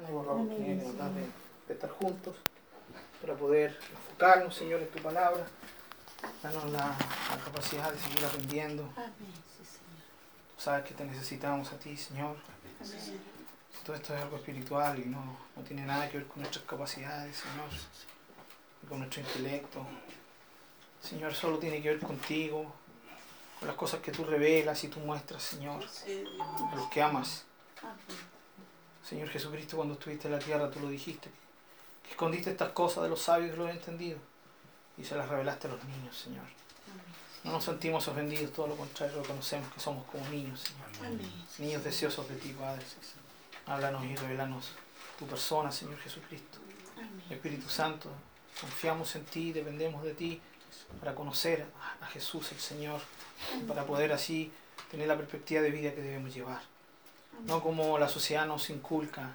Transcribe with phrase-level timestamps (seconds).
[0.00, 1.26] de,
[1.68, 2.36] de estar juntos
[3.20, 5.46] para poder enfocarnos, Señor, en tu palabra.
[6.42, 6.96] Danos la,
[7.44, 8.82] capacidad de seguir aprendiendo.
[8.84, 12.36] Tú sabes que te necesitamos a ti, Señor.
[13.84, 17.36] Todo esto es algo espiritual y no, no tiene nada que ver con nuestras capacidades,
[17.36, 17.68] Señor,
[18.88, 19.86] con nuestro intelecto.
[21.00, 22.72] Señor, solo tiene que ver contigo,
[23.60, 27.44] con las cosas que tú revelas y tú muestras, Señor, a los que amas.
[29.08, 31.30] Señor Jesucristo, cuando estuviste en la tierra, tú lo dijiste,
[32.02, 34.20] que escondiste estas cosas de los sabios y los entendidos
[34.98, 36.44] y se las revelaste a los niños, Señor.
[37.44, 41.20] No nos sentimos ofendidos, todo lo contrario, reconocemos que somos como niños, Señor.
[41.58, 42.84] Niños deseosos de ti, Padre.
[43.66, 44.70] Háblanos y revelanos
[45.16, 46.58] tu persona, Señor Jesucristo.
[47.30, 48.10] Espíritu Santo,
[48.60, 50.40] confiamos en ti, dependemos de ti
[50.98, 51.64] para conocer
[52.00, 53.00] a Jesús el Señor,
[53.68, 54.50] para poder así
[54.90, 56.75] tener la perspectiva de vida que debemos llevar.
[57.44, 59.30] No como la sociedad nos inculca,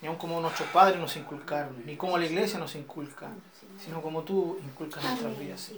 [0.00, 3.28] ni aun como nuestros padres nos inculcaron, ni como la iglesia nos inculca,
[3.82, 5.70] sino como tú inculcas nuestras vidas,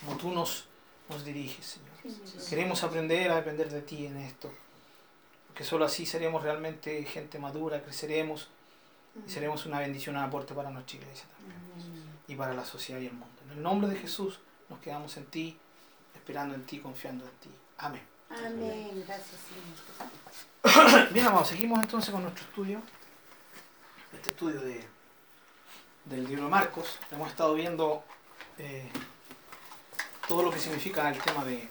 [0.00, 0.66] como tú nos,
[1.08, 2.48] nos diriges, Señor.
[2.48, 4.50] Queremos aprender a depender de ti en esto,
[5.48, 8.48] porque solo así seremos realmente gente madura, creceremos
[9.26, 11.62] y seremos una bendición, un aporte para nuestra iglesia también
[12.28, 13.42] y para la sociedad y el mundo.
[13.46, 15.58] En el nombre de Jesús nos quedamos en ti,
[16.14, 17.50] esperando en ti, confiando en ti.
[17.78, 18.11] Amén.
[18.38, 19.04] Amén.
[19.06, 19.40] Gracias,
[20.64, 21.08] Señor.
[21.12, 22.80] Bien, amados, seguimos entonces con nuestro estudio,
[24.12, 24.84] este estudio de,
[26.06, 26.98] del libro de Marcos.
[27.10, 28.04] Hemos estado viendo
[28.58, 28.88] eh,
[30.28, 31.68] todo lo que significa el tema de, eh,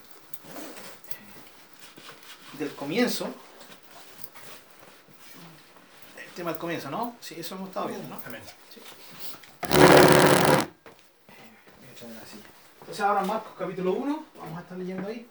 [2.53, 3.33] del comienzo.
[6.17, 7.15] El tema del comienzo, ¿no?
[7.19, 8.21] Sí, eso hemos estado viendo, ¿no?
[8.25, 8.41] Amén.
[8.73, 8.81] Sí.
[12.91, 15.25] Entonces ahora Marcos capítulo 1, vamos a estar leyendo ahí.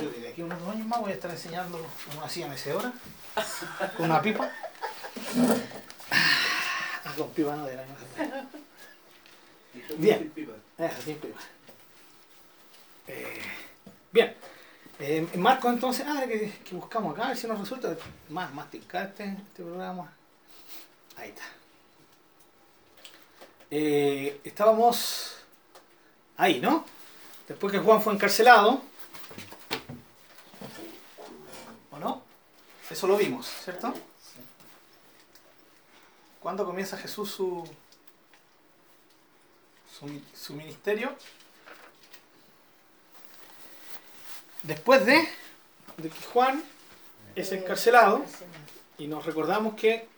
[0.00, 2.92] Yo desde aquí unos años más voy a estar enseñando cómo hacía mecedora,
[3.96, 4.50] con una pipa.
[7.04, 7.84] Ah, con pipa no de la
[9.98, 10.32] Bien.
[10.78, 11.38] Eso, sin pipa.
[13.06, 13.42] Eh,
[14.10, 14.34] bien.
[14.98, 17.96] Eh, en Marcos entonces, ah, que, que, buscamos acá, a ver si nos resulta
[18.30, 20.12] más masticar este, este programa.
[21.16, 21.44] Ahí está.
[23.70, 25.36] Eh, estábamos
[26.36, 26.84] ahí, ¿no?
[27.46, 28.80] Después que Juan fue encarcelado,
[31.90, 32.22] ¿o no?
[32.90, 33.94] Eso lo vimos, ¿cierto?
[36.40, 37.68] ¿Cuándo comienza Jesús su,
[39.96, 41.14] su, su ministerio?
[44.62, 45.28] Después de,
[45.98, 46.62] de, que Juan
[47.34, 48.24] es encarcelado,
[48.98, 50.08] y nos recordamos que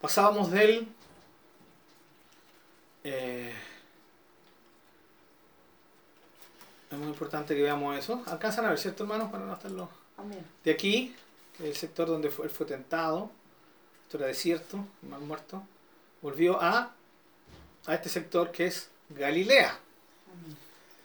[0.00, 0.88] pasábamos del
[3.04, 3.54] eh,
[6.90, 8.22] es muy importante que veamos eso.
[8.26, 9.30] Alcanzan a ver, ¿cierto, hermanos?
[9.30, 9.88] Para no estarlo.
[10.62, 11.16] De aquí,
[11.62, 13.30] el sector donde fue, él fue tentado,
[14.04, 15.62] esto era desierto, mal muerto,
[16.20, 16.92] volvió a,
[17.86, 19.78] a este sector que es Galilea.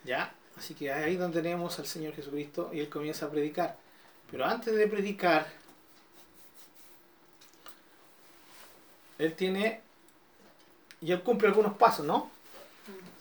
[0.03, 0.34] ¿Ya?
[0.57, 3.78] Así que ahí donde tenemos al Señor Jesucristo y Él comienza a predicar.
[4.31, 5.47] Pero antes de predicar,
[9.19, 9.81] Él tiene,
[11.01, 12.31] y Él cumple algunos pasos, ¿no?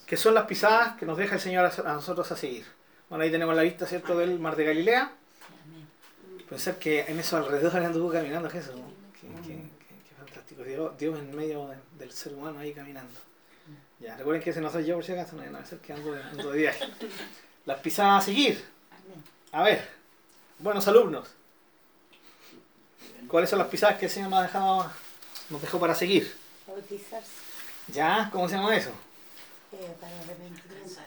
[0.06, 2.64] Que son las pisadas que nos deja el Señor a nosotros a seguir.
[3.08, 5.12] Bueno, ahí tenemos la vista, ¿cierto?, del mar de Galilea.
[6.48, 8.76] Pensar que en esos alrededores anduvo caminando Jesús.
[8.76, 8.84] ¿no?
[9.20, 9.56] Qué, qué,
[10.08, 10.62] qué, fantástico.
[10.62, 13.12] Dios, Dios, en medio del ser humano ahí caminando.
[13.98, 16.12] Ya, recuerden que ese no soy yo por si acaso, no hay nada que ando
[16.12, 16.84] de, ando de viaje.
[17.64, 18.62] Las pisadas a seguir.
[19.52, 19.88] A ver,
[20.58, 21.28] buenos alumnos.
[23.26, 24.92] ¿Cuáles son las pisadas que el Señor nos, ha dejado,
[25.50, 26.32] nos dejó para seguir?
[26.66, 27.30] Bautizarse.
[27.88, 28.28] ¿Ya?
[28.30, 28.90] ¿Cómo se llama eso?
[29.72, 31.00] Eh, para arrepentimiento.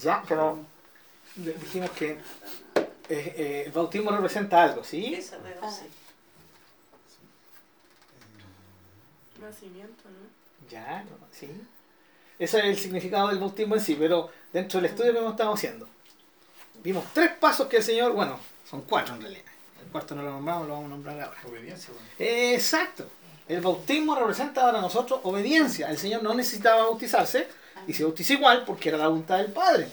[0.00, 0.58] Ya, pero
[1.36, 2.18] dijimos que
[3.08, 5.18] eh, eh, el bautismo representa algo, ¿sí?
[5.60, 5.70] Ah.
[9.40, 10.70] Nacimiento, ¿no?
[10.70, 11.48] Ya, no, sí.
[12.38, 15.52] Ese es el significado del bautismo en sí, pero dentro del estudio que hemos estado
[15.52, 15.88] haciendo,
[16.82, 18.38] vimos tres pasos que el Señor, bueno,
[18.68, 19.44] son cuatro en realidad.
[19.84, 21.40] El cuarto no lo nombramos, lo vamos a nombrar ahora.
[21.46, 21.90] Obediencia.
[21.92, 22.08] Bueno.
[22.18, 23.06] Exacto.
[23.46, 25.90] El bautismo representa para nosotros obediencia.
[25.90, 27.46] El Señor no necesitaba bautizarse
[27.86, 29.88] y se bautizó igual porque era la voluntad del Padre.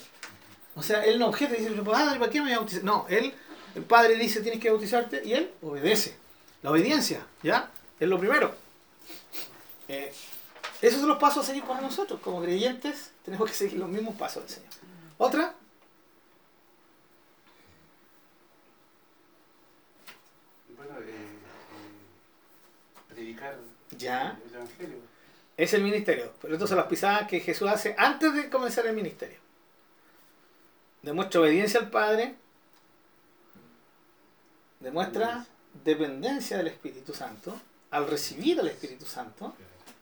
[0.75, 2.83] O sea, Él no objeta y dice, Padre, ¿para qué me voy a bautizar?
[2.83, 3.33] No, Él,
[3.75, 6.15] el Padre dice, tienes que bautizarte y Él obedece.
[6.63, 7.69] La obediencia, ¿ya?
[7.99, 8.53] Es lo primero.
[9.87, 10.13] Eh,
[10.81, 12.19] esos son los pasos a seguir para nosotros.
[12.21, 14.69] Como creyentes tenemos que seguir los mismos pasos del Señor.
[15.17, 15.53] ¿Otra?
[20.77, 21.03] Bueno, eh,
[23.09, 23.57] eh, predicar
[23.97, 24.37] Ya.
[24.47, 24.97] el Evangelio.
[25.57, 26.33] Es el ministerio.
[26.41, 29.37] Pero estas son las pisadas que Jesús hace antes de comenzar el ministerio.
[31.01, 32.35] Demuestra obediencia al Padre.
[34.79, 35.45] Demuestra
[35.83, 37.59] dependencia del Espíritu Santo
[37.91, 39.53] al recibir al Espíritu Santo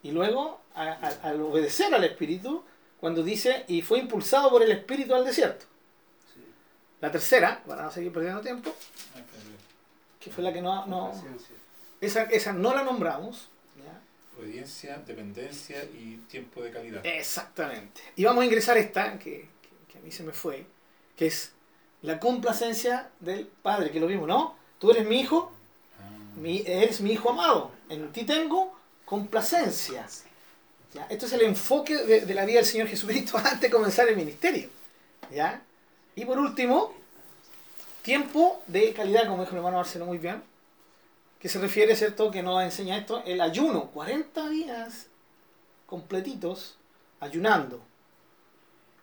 [0.03, 2.63] y luego al obedecer al Espíritu
[2.99, 5.65] cuando dice y fue impulsado por el Espíritu al desierto.
[7.01, 8.75] La tercera, para no seguir perdiendo tiempo,
[10.19, 10.85] que fue la que no...
[10.85, 11.13] no
[12.01, 13.49] esa, esa no la nombramos.
[14.37, 17.05] Obediencia, dependencia y tiempo de calidad.
[17.05, 18.01] Exactamente.
[18.15, 19.49] Y vamos a ingresar esta, que,
[19.91, 20.65] que, a mí se me fue,
[21.19, 21.51] que es
[22.01, 24.55] la complacencia del Padre, que lo vimos, ¿no?
[24.79, 25.51] Tú eres mi hijo,
[25.99, 26.39] ah.
[26.39, 28.73] mi, eres mi hijo amado, en ti tengo
[29.03, 30.07] complacencia.
[30.93, 31.05] ¿Ya?
[31.09, 34.15] Esto es el enfoque de, de, la vida del Señor Jesucristo antes de comenzar el
[34.15, 34.69] ministerio.
[35.29, 35.61] ¿Ya?
[36.15, 36.93] Y por último,
[38.01, 40.41] tiempo de calidad, como dijo el hermano Marcelo muy bien,
[41.37, 45.07] que se refiere, ¿cierto?, que nos enseña esto, el ayuno, 40 días
[45.85, 46.77] completitos
[47.19, 47.88] ayunando.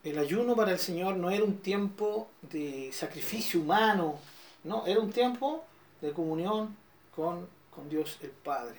[0.07, 4.19] El ayuno para el Señor no era un tiempo de sacrificio humano,
[4.65, 5.65] no, era un tiempo
[6.01, 6.77] de comunión
[7.15, 8.77] con, con Dios el Padre.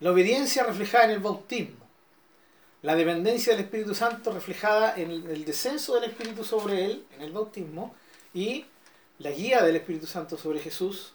[0.00, 1.90] La obediencia reflejada en el bautismo
[2.82, 7.32] la dependencia del Espíritu Santo reflejada en el, descenso del Espíritu sobre él, en el
[7.32, 7.94] bautismo,
[8.32, 8.64] y
[9.18, 11.12] la guía del Espíritu Santo sobre Jesús,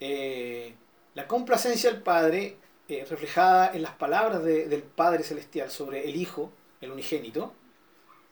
[0.00, 0.74] eh,
[1.14, 2.56] la complacencia del Padre
[2.88, 6.52] eh, reflejada en las palabras del Padre Celestial sobre el Hijo,
[6.82, 7.54] el unigénito,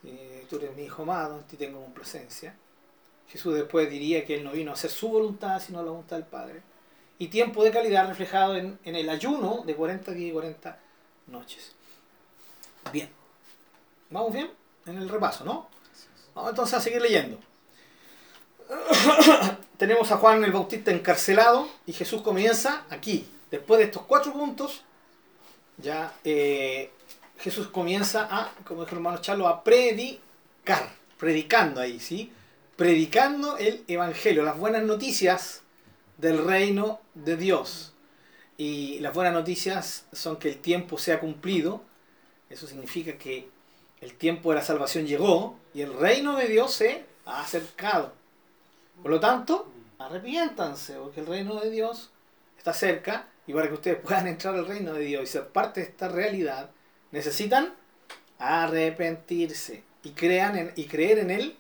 [0.05, 2.55] eh, tú eres mi Hijo amado, en ti tengo complacencia.
[3.29, 6.27] Jesús después diría que él no vino a hacer su voluntad, sino la voluntad del
[6.27, 6.63] Padre.
[7.19, 10.79] Y tiempo de calidad reflejado en, en el ayuno de 40 días y 40
[11.29, 11.73] noches.
[12.93, 13.09] Bien.
[14.11, 14.51] ¿Vamos bien?
[14.87, 15.69] En el repaso, ¿no?
[16.35, 17.39] Vamos entonces a seguir leyendo.
[19.77, 23.29] Tenemos a Juan el Bautista encarcelado y Jesús comienza aquí.
[23.51, 24.83] Después de estos cuatro puntos,
[25.77, 26.91] ya eh,
[27.43, 31.03] Jesús comienza a, como dijo el hermano Charlo, a predicar.
[31.19, 32.33] Predicando ahí, ¿sí?
[32.77, 35.63] Predicando el Evangelio, las buenas noticias
[36.19, 37.93] del reino de Dios.
[38.57, 41.83] Y las buenas noticias son que el tiempo se ha cumplido
[42.53, 43.49] eso significa que
[44.03, 48.13] el tiempo de la salvación llegó y el reino de Dios se ha acercado.
[49.01, 52.11] Por lo tanto, arrepiéntanse, porque el reino de Dios
[52.59, 55.81] está cerca y para que ustedes puedan entrar al reino de Dios y ser parte
[55.81, 56.71] de esta realidad,
[57.13, 57.73] necesitan
[58.39, 61.57] arrepentirse y, crean en, y creer en el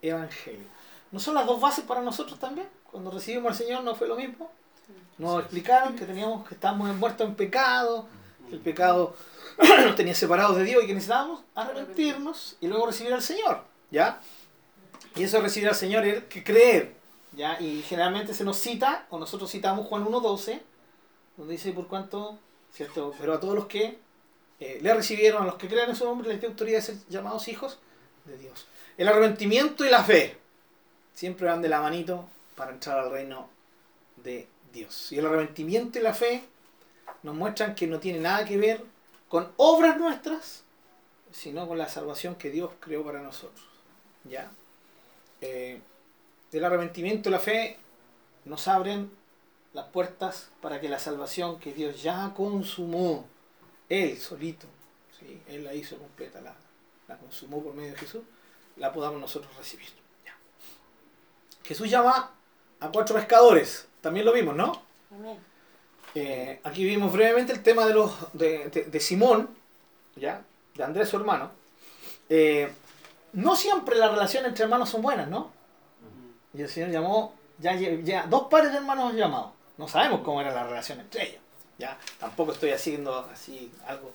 [0.00, 0.66] Evangelio.
[1.10, 2.68] ¿No son las dos bases para nosotros también?
[2.90, 4.50] Cuando recibimos al Señor no fue lo mismo.
[5.18, 8.08] Nos explicaron que teníamos que estábamos muertos en pecado,
[8.50, 9.14] el pecado
[9.58, 14.20] nos tenía separados de Dios y que necesitábamos arrepentirnos y luego recibir al Señor, ¿ya?
[15.14, 16.94] Y eso recibir al Señor es que creer,
[17.32, 17.60] ¿ya?
[17.60, 20.60] Y generalmente se nos cita, o nosotros citamos Juan 1.12,
[21.36, 22.38] donde dice, por cuanto,
[22.72, 23.14] ¿cierto?
[23.20, 23.98] Pero a todos los que
[24.62, 26.96] eh, le recibieron, a los que crean en su nombre, les dio autoridad de ser
[27.08, 27.80] llamados hijos
[28.26, 28.68] de Dios.
[28.96, 30.38] El arrepentimiento y la fe
[31.14, 33.48] siempre van de la manito para entrar al reino
[34.22, 35.10] de Dios.
[35.10, 36.44] Y el arrepentimiento y la fe
[37.24, 38.84] nos muestran que no tiene nada que ver
[39.28, 40.62] con obras nuestras,
[41.32, 43.66] sino con la salvación que Dios creó para nosotros.
[44.22, 44.48] ¿Ya?
[45.40, 45.80] Eh,
[46.52, 47.78] el arrepentimiento y la fe
[48.44, 49.10] nos abren
[49.72, 53.26] las puertas para que la salvación que Dios ya consumó,
[53.92, 54.66] Él solito,
[55.18, 55.42] ¿sí?
[55.48, 56.54] Él la hizo completa, la,
[57.08, 58.22] la, consumó por medio de Jesús,
[58.76, 59.88] la podamos nosotros recibir.
[60.24, 60.34] ¿Ya?
[61.62, 62.30] Jesús llama
[62.80, 64.82] a cuatro pescadores, también lo vimos, ¿no?
[65.10, 65.38] Amén.
[66.14, 69.50] Eh, aquí vimos brevemente el tema de, los, de, Simón,
[70.16, 70.42] ¿ya?
[70.74, 71.50] de Andrés su hermano.
[72.30, 72.72] Eh,
[73.34, 75.50] no siempre las relaciones entre hermanos son buenas, ¿no?
[76.54, 79.52] Y el Señor llamó, ya, ya dos pares de hermanos llamados.
[79.76, 81.41] No sabemos cómo era la relación entre ellos.
[81.82, 81.98] ¿Ya?
[82.20, 84.12] Tampoco estoy haciendo así algo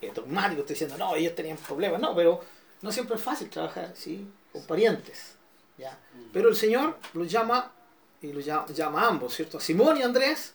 [0.00, 2.42] eh, dogmático, estoy diciendo, no, ellos tenían problemas, no, pero
[2.82, 4.28] no siempre es fácil trabajar ¿sí?
[4.52, 5.36] con parientes.
[5.78, 5.96] ¿ya?
[6.32, 7.72] Pero el Señor los llama
[8.20, 9.58] y los llama, llama a ambos, ¿cierto?
[9.58, 10.54] A Simón y a Andrés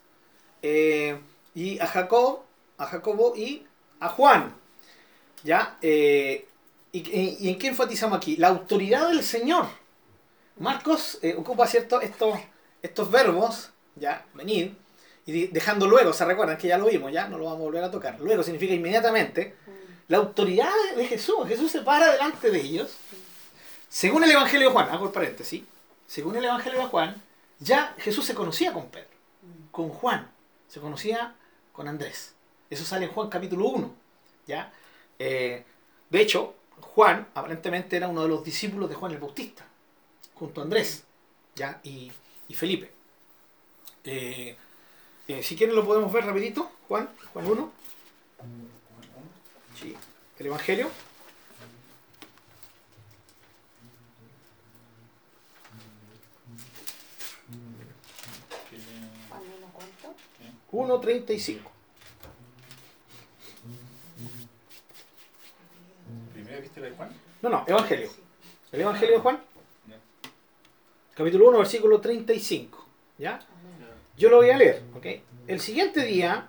[0.62, 1.18] eh,
[1.56, 2.42] y a Jacob,
[2.78, 3.66] a Jacobo y
[4.02, 4.54] a Juan.
[5.44, 5.78] ¿Ya?
[5.82, 6.48] Eh,
[6.92, 8.36] y, en qué enfatizamos aquí?
[8.36, 9.68] La autoridad del Señor.
[10.58, 12.38] Marcos eh, ocupa cierto estos,
[12.82, 14.76] estos verbos, ya, venir,
[15.32, 17.84] y dejando luego, se recuerdan que ya lo vimos, ya no lo vamos a volver
[17.84, 18.20] a tocar.
[18.20, 19.56] Luego significa inmediatamente.
[20.08, 22.98] La autoridad de Jesús, Jesús se para delante de ellos.
[23.88, 25.64] Según el Evangelio de Juan, hago el paréntesis,
[26.08, 27.22] según el Evangelio de Juan,
[27.60, 29.08] ya Jesús se conocía con Pedro,
[29.72, 30.30] con Juan,
[30.68, 31.36] se conocía
[31.72, 32.34] con Andrés.
[32.70, 33.94] Eso sale en Juan capítulo 1.
[34.48, 34.72] ¿ya?
[35.20, 35.64] Eh,
[36.10, 39.66] de hecho, Juan aparentemente era uno de los discípulos de Juan el Bautista,
[40.34, 41.04] junto a Andrés
[41.56, 41.80] ¿ya?
[41.84, 42.12] Y,
[42.54, 42.92] Felipe.
[44.04, 44.58] Eh,
[45.34, 47.72] eh, si quieren lo podemos ver rapidito, Juan, Juan 1.
[50.40, 50.90] el Evangelio.
[59.30, 61.02] Juan 1, ¿cuánto?
[61.02, 61.60] 1.35.
[66.34, 67.10] ¿Primera epístola de Juan?
[67.42, 68.10] No, no, Evangelio.
[68.72, 69.40] ¿El Evangelio de Juan?
[71.14, 72.86] Capítulo 1, versículo 35.
[73.18, 73.40] ¿Ya?
[74.22, 75.08] Yo lo voy a leer, ¿ok?
[75.48, 76.48] El siguiente día,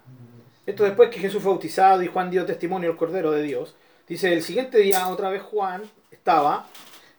[0.66, 3.74] esto después que Jesús fue bautizado y Juan dio testimonio al Cordero de Dios,
[4.06, 6.66] dice, el siguiente día otra vez Juan estaba,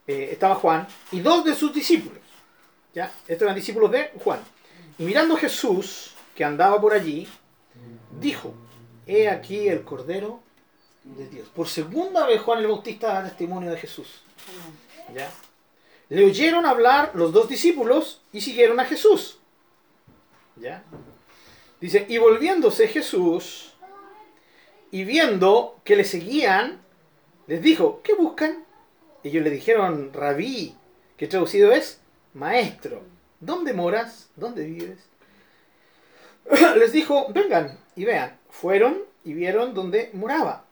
[0.06, 2.20] eh, estaba Juan y dos de sus discípulos,
[2.94, 3.12] ¿ya?
[3.28, 4.42] Estos eran discípulos de Juan.
[5.00, 7.28] Y mirando Jesús, que andaba por allí,
[8.20, 8.54] dijo,
[9.08, 10.40] he aquí el Cordero
[11.04, 11.48] de Dios.
[11.48, 14.22] Por segunda vez Juan el Bautista da testimonio de Jesús.
[15.16, 15.32] ¿Ya?
[16.10, 19.40] Le oyeron hablar los dos discípulos y siguieron a Jesús.
[20.56, 20.84] ¿Ya?
[21.82, 23.74] Dice, y volviéndose Jesús
[24.92, 26.82] y viendo que le seguían,
[27.48, 28.64] les dijo, ¿qué buscan?
[29.24, 30.76] Ellos le dijeron, rabí,
[31.18, 32.00] que traducido es
[32.34, 33.02] maestro.
[33.40, 34.30] ¿Dónde moras?
[34.36, 35.00] ¿Dónde vives?
[36.78, 38.38] les dijo, vengan y vean.
[38.50, 40.66] Fueron y vieron dónde moraba.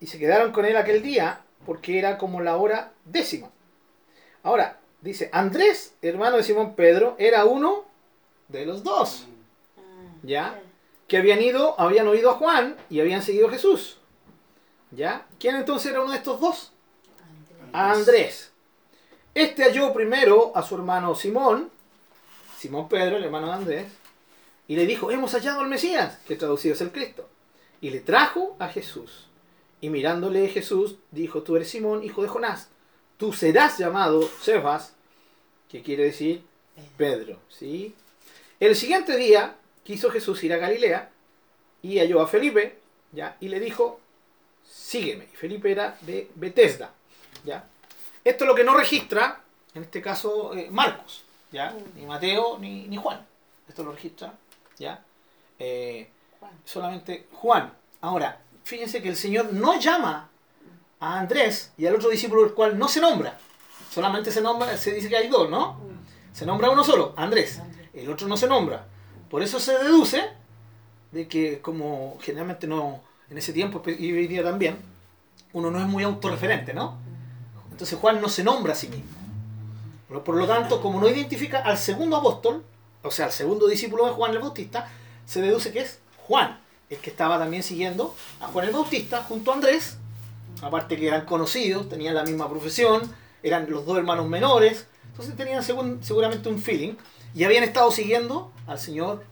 [0.00, 3.50] Y se quedaron con él aquel día porque era como la hora décima.
[4.42, 7.84] Ahora, dice, Andrés, hermano de Simón Pedro, era uno
[8.52, 9.24] de los dos,
[9.76, 9.80] Ah,
[10.22, 10.62] ¿ya?
[11.08, 13.98] Que habían ido, habían oído a Juan y habían seguido a Jesús.
[14.90, 15.26] ¿Ya?
[15.40, 16.72] ¿Quién entonces era uno de estos dos?
[17.18, 17.70] Andrés.
[17.72, 18.52] A Andrés.
[19.34, 21.70] Este halló primero a su hermano Simón,
[22.58, 23.92] Simón Pedro, el hermano de Andrés,
[24.68, 27.28] y le dijo, hemos hallado al Mesías, que traducido es el Cristo.
[27.80, 29.26] Y le trajo a Jesús.
[29.80, 32.68] Y mirándole Jesús, dijo, tú eres Simón, hijo de Jonás.
[33.16, 34.94] Tú serás llamado Cefas,
[35.68, 36.44] que quiere decir
[36.96, 37.38] Pedro.
[37.48, 37.94] ¿sí?
[38.62, 41.10] El siguiente día quiso Jesús ir a Galilea
[41.82, 42.78] y halló a Felipe,
[43.10, 43.36] ¿ya?
[43.40, 43.98] y le dijo,
[44.64, 45.24] sígueme.
[45.24, 46.92] Y Felipe era de Betesda.
[47.44, 47.64] ¿ya?
[48.22, 49.40] Esto es lo que no registra,
[49.74, 51.74] en este caso, eh, Marcos, ¿ya?
[51.96, 53.26] Ni Mateo ni, ni Juan.
[53.68, 54.32] Esto lo registra,
[54.78, 55.02] ¿ya?
[55.58, 56.52] Eh, Juan.
[56.64, 57.72] solamente Juan.
[58.00, 60.30] Ahora, fíjense que el Señor no llama
[61.00, 63.36] a Andrés y al otro discípulo el cual no se nombra.
[63.90, 65.72] Solamente se nombra, se dice que hay dos, ¿no?
[65.72, 66.32] Mm.
[66.32, 67.58] Se nombra uno solo, Andrés.
[67.58, 67.81] Andrés.
[67.94, 68.86] El otro no se nombra.
[69.30, 70.22] Por eso se deduce
[71.10, 74.76] de que como generalmente no, en ese tiempo y hoy día también,
[75.52, 76.96] uno no es muy autorreferente, ¿no?
[77.70, 79.04] Entonces Juan no se nombra a sí mismo.
[80.24, 82.62] Por- lo tanto, como no identifica al segundo apóstol,
[83.02, 84.88] o sea, al segundo discípulo de Juan el Bautista,
[85.24, 89.50] se deduce que es Juan, el que estaba también siguiendo a Juan el Bautista junto
[89.50, 89.96] a Andrés,
[90.60, 93.02] aparte que eran conocidos, tenían la misma profesión,
[93.42, 96.94] eran los dos hermanos menores, entonces tenían segun- seguramente un feeling
[97.34, 99.24] y habían estado siguiendo al señor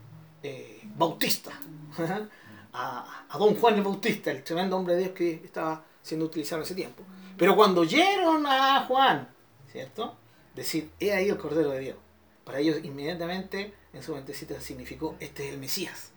[0.43, 1.53] eh, Bautista,
[2.73, 6.61] a, a don Juan el Bautista, el tremendo hombre de Dios que estaba siendo utilizado
[6.61, 7.03] en ese tiempo.
[7.37, 9.29] Pero cuando oyeron a Juan,
[9.71, 10.17] ¿cierto?
[10.55, 11.97] Decir, he ahí el Cordero de Dios.
[12.45, 16.11] Para ellos inmediatamente en su mentecita significó, este es el Mesías.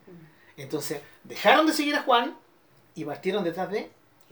[0.57, 2.35] Entonces dejaron de seguir a Juan
[2.95, 3.89] y partieron detrás de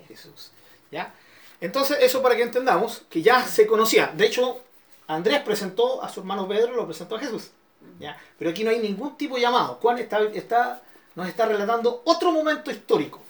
[0.07, 0.51] Jesús.
[0.91, 1.13] ¿Ya?
[1.59, 4.17] Entonces eso para que entendamos que ya se conocían.
[4.17, 4.61] De hecho,
[5.07, 7.51] Andrés presentó a su hermano Pedro, lo presentó a Jesús.
[7.99, 8.17] ¿ya?
[8.37, 9.79] Pero aquí no hay ningún tipo de llamado.
[9.81, 10.81] Juan está, está,
[11.15, 13.21] nos está relatando otro momento histórico.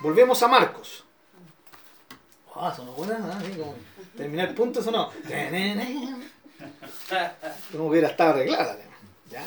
[0.00, 1.04] Volvemos a Marcos.
[2.54, 3.16] Ah, sonó buena.
[3.36, 3.74] Así como
[4.16, 5.10] terminar punto sonó.
[7.72, 8.76] Como hubiera estado arreglada.
[9.30, 9.44] ¿ya?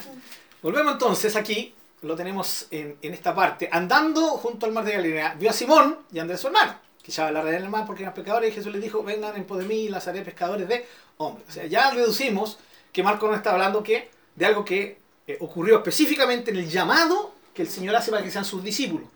[0.62, 3.68] Volvemos entonces aquí, lo tenemos en, en esta parte.
[3.70, 7.10] Andando junto al mar de Galilea, vio a Simón y a Andrés su hermano, que
[7.10, 9.44] echaba la red en el mar porque eran pescadores, y Jesús les dijo, vengan en
[9.44, 10.86] pos de mí y las haré pescadores de
[11.18, 11.46] hombres.
[11.48, 12.58] O sea, ya deducimos
[12.92, 17.32] que Marcos nos está hablando que, de algo que eh, ocurrió específicamente en el llamado
[17.54, 19.08] que el Señor hace para que sean sus discípulos,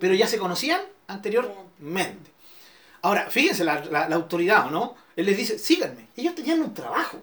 [0.00, 2.30] pero ya se conocían anteriormente.
[3.02, 4.94] Ahora, fíjense la, la- la autoridad, ¿o no?
[5.14, 6.08] Él les dice, síganme.
[6.16, 7.18] Ellos tenían un trabajo,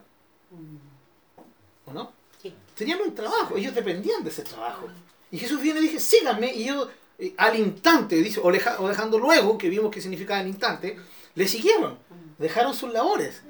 [1.86, 2.12] ¿o no?
[2.42, 2.54] Sí.
[2.76, 4.88] Tenían un trabajo, ellos dependían de ese trabajo.
[5.32, 6.90] Y Jesús viene y dice, síganme, y ellos
[7.20, 10.98] eh, al instante, dice, o, leja- o dejando luego, que vimos que significaba al instante,
[11.36, 11.98] le siguieron,
[12.38, 13.42] dejaron sus labores.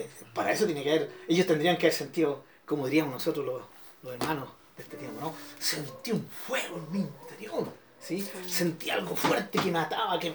[0.00, 3.62] Eh, para eso tiene que haber, ellos tendrían que haber sentido, como diríamos nosotros los,
[4.02, 5.34] los hermanos de este tiempo, ¿no?
[5.58, 7.66] Sentí un fuego en mi interior,
[8.00, 8.26] ¿sí?
[8.46, 10.32] Sentí algo fuerte que mataba, que...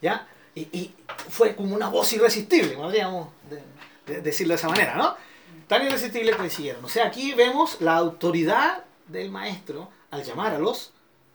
[0.00, 0.28] ¿Ya?
[0.54, 0.94] Y, y
[1.30, 3.62] fue como una voz irresistible, podríamos de-
[4.14, 5.16] de- decirlo de esa manera, ¿no?
[5.66, 6.84] Tan irresistible que siguieron.
[6.84, 10.92] O sea, aquí vemos la autoridad del maestro al llamar a los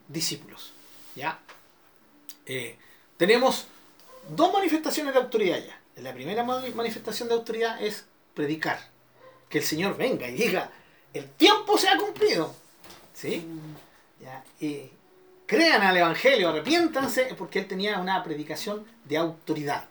[0.07, 0.71] discípulos.
[1.15, 1.39] ¿Ya?
[2.45, 2.77] Eh,
[3.17, 3.65] tenemos
[4.29, 5.77] dos manifestaciones de autoridad ya.
[5.97, 8.79] La primera ma- manifestación de autoridad es predicar.
[9.49, 10.69] Que el Señor venga y diga,
[11.13, 12.53] el tiempo se ha cumplido.
[13.13, 13.45] ¿Sí?
[14.21, 14.43] ¿Ya?
[14.59, 14.89] Y
[15.45, 19.85] crean al Evangelio, arrepiéntanse, es porque él tenía una predicación de autoridad.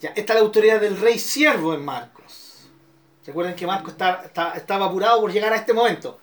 [0.00, 2.66] Ya, esta es la autoridad del rey siervo en Marcos.
[3.24, 6.20] Recuerden que Marcos está- está- estaba apurado por llegar a este momento,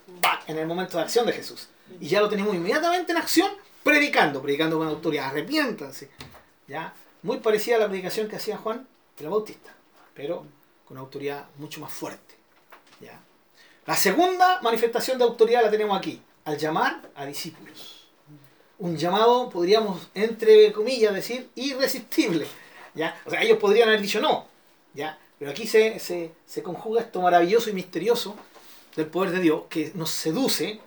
[0.48, 1.70] en el momento de acción de Jesús.
[2.00, 3.50] Y ya lo tenemos inmediatamente en acción,
[3.84, 6.12] predicando, predicando con autoridad, arrepiéntanse.
[6.68, 6.94] ¿ya?
[7.24, 8.88] Muy parecida a la predicación que hacía Juan
[9.18, 9.74] el Bautista,
[10.14, 10.46] pero
[10.86, 12.36] con autoridad mucho más fuerte.
[13.00, 13.22] ¿ya?
[13.86, 18.08] La segunda manifestación de autoridad la tenemos aquí, al llamar a discípulos.
[18.80, 22.48] Un llamado, podríamos, entre comillas, decir, irresistible.
[22.94, 23.20] ¿ya?
[23.26, 24.48] O sea, ellos podrían haber dicho no,
[24.94, 25.18] ¿ya?
[25.40, 28.36] pero aquí se, se, se conjuga esto maravilloso y misterioso
[28.96, 30.80] del poder de Dios que nos seduce,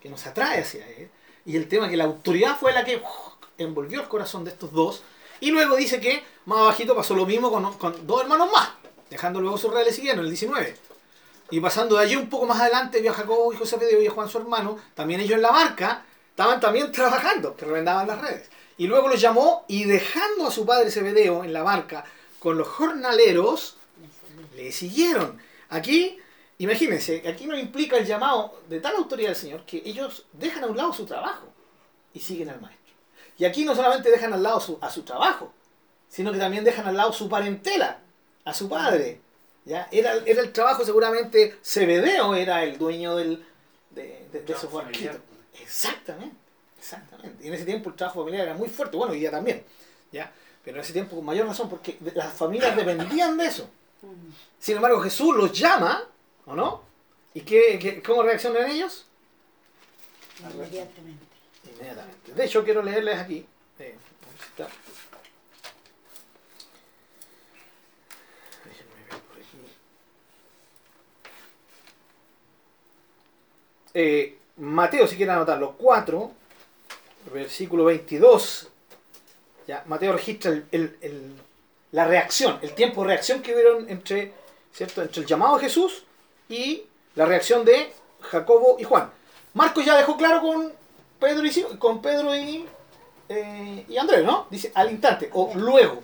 [0.00, 1.10] que nos atrae hacia Él.
[1.44, 3.04] Y el tema que la autoridad fue la que uf,
[3.58, 5.02] envolvió el corazón de estos dos.
[5.42, 8.68] Y luego dice que más abajito pasó lo mismo con, dos hermanos más,
[9.10, 10.76] dejando luego sus reales siguieron, el 19.
[11.50, 14.06] Y pasando de allí un poco más adelante, vio a Jacobo y José Pedro y
[14.06, 18.20] a Juan su hermano, también ellos en la barca, estaban también trabajando, que revendaban las
[18.20, 18.50] redes.
[18.78, 22.04] Y luego los llamó y dejando a su padre Zebedeo en la barca
[22.38, 23.78] con los jornaleros,
[24.54, 25.42] le siguieron.
[25.70, 26.18] Aquí,
[26.58, 30.68] imagínense, aquí nos implica el llamado de tal autoridad del Señor que ellos dejan a
[30.68, 31.52] un lado su trabajo
[32.14, 32.81] y siguen al maestro.
[33.42, 35.52] Y aquí no solamente dejan al lado su- a su trabajo,
[36.08, 37.98] sino que también dejan al lado su parentela,
[38.44, 39.20] a su padre.
[39.64, 39.88] ¿ya?
[39.90, 43.44] Era, era el trabajo seguramente, Zebedeo era el dueño del,
[43.90, 45.16] de, de- de esos barquitos.
[45.60, 46.36] Exactamente,
[46.78, 47.42] exactamente.
[47.44, 49.64] Y en ese tiempo el trabajo familiar era muy fuerte, bueno, hoy día también,
[50.12, 50.30] ¿ya?
[50.64, 53.68] Pero en ese tiempo con mayor razón, porque las familias dependían de eso.
[54.60, 56.04] Sin embargo, Jesús los llama,
[56.46, 56.82] ¿o no?
[57.34, 59.04] ¿Y qué, qué- cómo reaccionan ellos?
[60.40, 61.31] Inmediatamente.
[62.34, 63.46] De hecho, quiero leerles aquí.
[63.78, 63.96] eh,
[64.50, 64.68] está.
[73.94, 76.30] Eh, Mateo, si quieren anotarlo, 4,
[77.32, 78.68] versículo 22.
[79.66, 81.34] Ya, Mateo registra el- el-
[81.92, 84.32] la reacción, el tiempo de reacción que hubieron entre,
[84.72, 85.02] ¿cierto?
[85.02, 86.04] entre el llamado de Jesús
[86.48, 89.10] y la reacción de Jacobo y Juan.
[89.54, 90.72] Marcos ya dejó claro con
[91.22, 92.66] Pedro y, con Pedro y,
[93.28, 94.48] eh, y Andrés, ¿no?
[94.50, 96.02] Dice al instante o luego.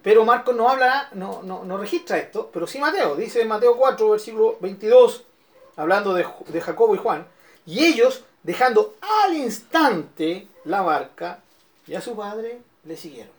[0.00, 3.16] Pero Marcos no habla, no, no, no registra esto, pero sí Mateo.
[3.16, 5.24] Dice Mateo 4, versículo 22,
[5.76, 7.26] hablando de, de Jacobo y Juan.
[7.66, 11.40] Y ellos, dejando al instante la barca
[11.88, 13.32] y a su padre, le siguieron.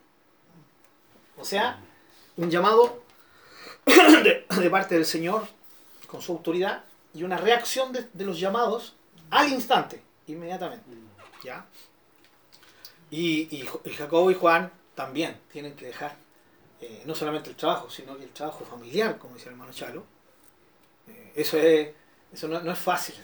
[1.39, 1.79] O sea,
[2.35, 3.01] un llamado
[3.85, 5.47] de, de parte del Señor
[6.07, 6.83] con su autoridad
[7.13, 8.95] y una reacción de, de los llamados
[9.29, 10.01] al instante,
[10.33, 10.85] inmediatamente.
[11.43, 11.65] ¿Ya?
[13.11, 13.47] Y,
[13.83, 16.15] y Jacobo y Juan también tienen que dejar
[16.81, 20.03] eh, no solamente el trabajo, sino que el trabajo familiar, como dice el hermano Chalo.
[21.07, 21.89] Eh, eso es,
[22.33, 23.15] eso no, no es fácil,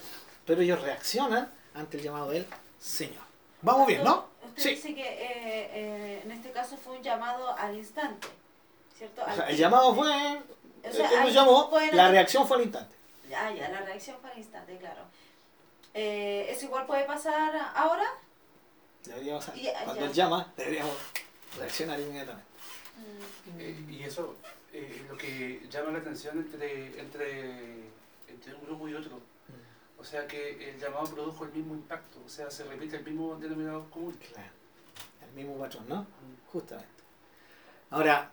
[0.44, 2.46] pero ellos reaccionan ante el llamado del
[2.80, 3.22] Señor.
[3.62, 4.26] Vamos bien, ¿no?
[4.48, 4.70] Usted Sí.
[4.70, 8.28] dice que eh, eh, en este caso fue un llamado al instante,
[8.96, 9.22] ¿cierto?
[9.22, 12.94] O Al- sea, el llamado fue, O sea, él llamó, la reacción fue al instante.
[13.36, 15.02] Ah, ya, la reacción fue al instante, claro.
[15.98, 18.04] Eh, ¿Eso igual puede pasar ahora?
[19.04, 20.06] Deberíamos, Ya, cuando ya.
[20.08, 20.94] él llama, deberíamos
[21.58, 22.46] reaccionar inmediatamente.
[23.58, 24.36] Eh, y eso
[24.74, 27.88] eh, es lo que llama la atención entre, entre,
[28.28, 29.20] entre un grupo y otro.
[29.98, 33.36] O sea que el llamado produjo el mismo impacto, o sea, se repite el mismo
[33.36, 34.18] denominador común.
[34.34, 34.50] Claro.
[35.26, 36.06] El mismo patrón, ¿no?
[36.52, 36.90] Justamente.
[37.88, 38.30] Ahora,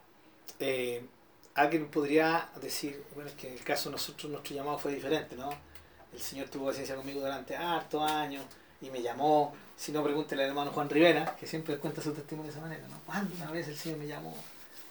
[0.60, 1.06] eh,
[1.56, 5.36] alguien podría decir, bueno, es que en el caso de nosotros, nuestro llamado fue diferente,
[5.38, 5.50] ¿no?
[6.14, 8.46] El Señor tuvo paciencia conmigo durante hartos años
[8.82, 9.56] y me llamó.
[9.76, 12.88] Si no, pregúntele al hermano Juan Rivera, que siempre cuenta su testimonio de esa manera,
[12.88, 13.00] ¿no?
[13.06, 14.36] ¿Cuántas veces el Señor me llamó?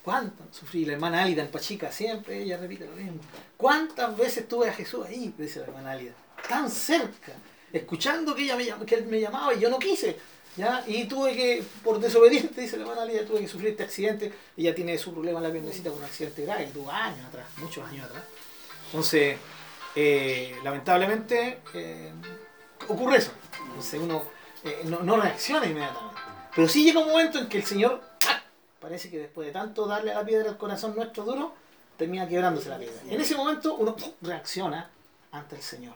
[0.05, 0.85] ¿Cuántas sufrí?
[0.85, 3.21] La hermana Álida en Pachica, siempre ella repite lo mismo.
[3.57, 5.33] ¿Cuántas veces tuve a Jesús ahí?
[5.39, 6.13] Dice la hermana Álida.
[6.49, 7.33] Tan cerca,
[7.73, 10.17] escuchando que, ella me, que él me llamaba y yo no quise.
[10.57, 10.83] ¿ya?
[10.89, 14.33] Y tuve que, por desobediente, dice la hermana Álida, tuve que sufrir este accidente.
[14.57, 17.89] Ella tiene su problema en la piernecita con un accidente grave, tuvo años atrás, muchos
[17.89, 18.25] años atrás.
[18.87, 19.37] Entonces,
[19.95, 22.13] eh, lamentablemente, eh,
[22.89, 23.33] ocurre eso.
[24.01, 24.23] Uno
[24.65, 26.21] eh, no, reacciona inmediatamente.
[26.55, 28.43] Pero sí llega un momento en que el Señor, ¡tac!
[28.81, 31.55] parece que después de tanto darle a la piedra al corazón nuestro duro,
[31.97, 33.01] termina quebrándose la piedra.
[33.09, 34.91] En ese momento uno reacciona
[35.31, 35.95] ante el Señor.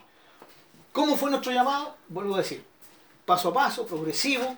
[0.91, 1.95] ¿Cómo fue nuestro llamado?
[2.07, 2.63] Vuelvo a decir,
[3.25, 4.57] paso a paso, progresivo,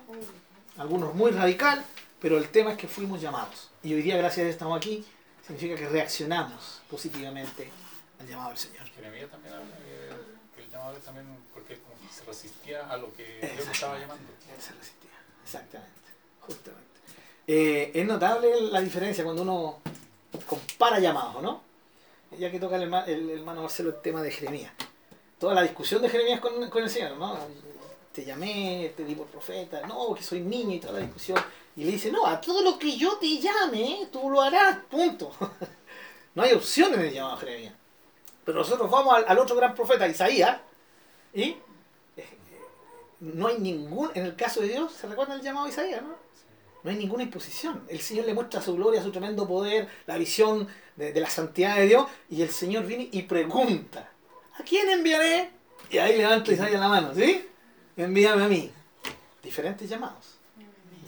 [0.78, 1.84] algunos muy radical,
[2.18, 3.70] pero el tema es que fuimos llamados.
[3.82, 5.04] Y hoy día, gracias a Dios, estamos aquí,
[5.46, 7.70] significa que reaccionamos positivamente
[8.20, 8.84] al llamado del Señor.
[8.94, 11.80] Jeremías también habla que, que el llamado es también porque que
[12.14, 14.24] se resistía a lo que Dios estaba llamando.
[14.54, 15.10] Él se resistía.
[15.42, 15.92] Exactamente.
[16.40, 16.86] Justamente.
[17.46, 19.78] Eh, es notable la diferencia cuando uno
[20.46, 21.62] compara llamados, ¿no?
[22.38, 24.72] Ya que toca el, herma- el hermano Marcelo el tema de Jeremías.
[25.38, 27.38] Toda la discusión de Jeremías con, con el Señor, ¿no?
[28.12, 31.38] te llamé, te di por profeta, no, que soy niño y toda la discusión.
[31.76, 35.30] Y le dice, no, a todo lo que yo te llame, tú lo harás, punto.
[36.34, 37.74] no hay opción en el llamado a Jeremías.
[38.44, 40.58] Pero nosotros vamos al, al otro gran profeta, Isaías,
[41.32, 41.56] y
[42.16, 42.28] eh,
[43.20, 46.16] no hay ningún, en el caso de Dios, ¿se recuerda el llamado a Isaías, no?
[46.82, 47.84] No hay ninguna imposición.
[47.88, 51.76] El Señor le muestra su gloria, su tremendo poder, la visión de, de la santidad
[51.76, 54.10] de Dios, y el Señor viene y pregunta,
[54.58, 55.50] ¿a quién enviaré?
[55.90, 57.46] Y ahí levanta Isaías la mano, ¿sí?
[57.96, 58.70] Envíame a mí.
[59.42, 60.38] Diferentes llamados.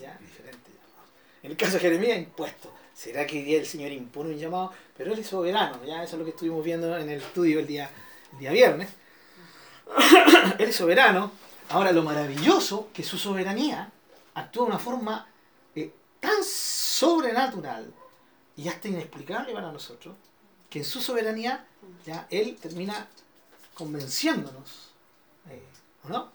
[0.01, 1.11] Ya, diferentes llamados.
[1.43, 2.73] En el caso de Jeremías, impuesto.
[3.03, 4.73] ¿Será que el Señor impone un llamado?
[4.97, 7.67] Pero Él es soberano, ya eso es lo que estuvimos viendo en el estudio el
[7.67, 7.91] día,
[8.39, 8.91] día viernes.
[10.61, 11.33] Él es soberano.
[11.71, 13.91] Ahora, lo maravilloso que su soberanía
[14.35, 15.27] actúa de una forma
[15.75, 17.93] eh, tan sobrenatural
[18.57, 20.15] y hasta inexplicable para nosotros,
[20.71, 21.67] que en su soberanía
[22.07, 23.09] ya Él termina
[23.75, 24.93] convenciéndonos,
[25.51, 25.61] eh,
[26.05, 26.31] ¿o no?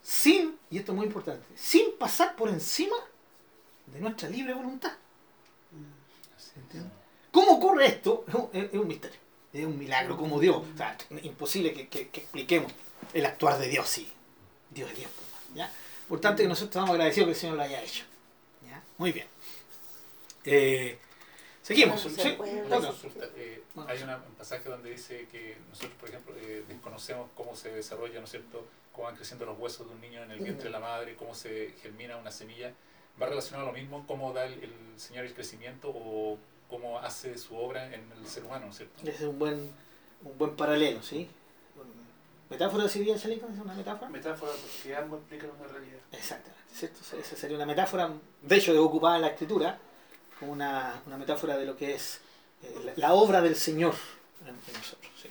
[0.00, 2.96] Sin, y esto es muy importante, sin pasar por encima
[3.86, 4.92] de nuestra libre voluntad.
[7.32, 8.24] ¿Cómo ocurre esto?
[8.28, 9.18] Es un, es un misterio,
[9.52, 10.56] es un milagro, como Dios.
[10.56, 12.72] O sea, es imposible que, que- que expliquemos
[13.12, 14.10] el actuar de Dios, sí.
[14.70, 15.10] Dios es Dios.
[15.14, 15.72] pues, ¿ya?
[16.08, 18.04] Por tanto, que nosotros estamos agradecidos que el Señor lo haya hecho.
[18.66, 18.82] ¿ya?
[18.96, 19.26] Muy bien.
[20.44, 20.98] Eh,
[21.62, 22.04] seguimos.
[22.06, 27.54] Eh, Bueno, hay una- un pasaje donde dice que nosotros, por ejemplo, eh, desconocemos cómo
[27.54, 30.40] se desarrolla, ¿no es cierto?, cómo van creciendo los huesos de un niño en el
[30.40, 32.72] vientre de la madre, cómo se germina una semilla.
[33.20, 34.04] ¿Va relacionado a lo mismo?
[34.06, 38.44] ¿Cómo da el, el Señor el crecimiento o cómo hace su obra en el ser
[38.44, 39.02] humano, ¿no es cierto?
[39.02, 39.72] Ese es un buen,
[40.22, 41.28] un buen paralelo, ¿sí?
[42.50, 43.14] ¿Metáfora sería?
[43.14, 44.10] ¿Es una metáfora?
[44.10, 45.98] Metáfora, porque ambos explican una realidad.
[46.12, 47.00] Exactamente, ¿cierto?
[47.18, 48.10] Esa sería una metáfora,
[48.42, 49.78] de hecho, de ocupada en la escritura,
[50.38, 52.20] como una, una metáfora de lo que es
[52.62, 53.94] eh, la, la obra del Señor
[54.42, 55.28] en, en nosotros, sí.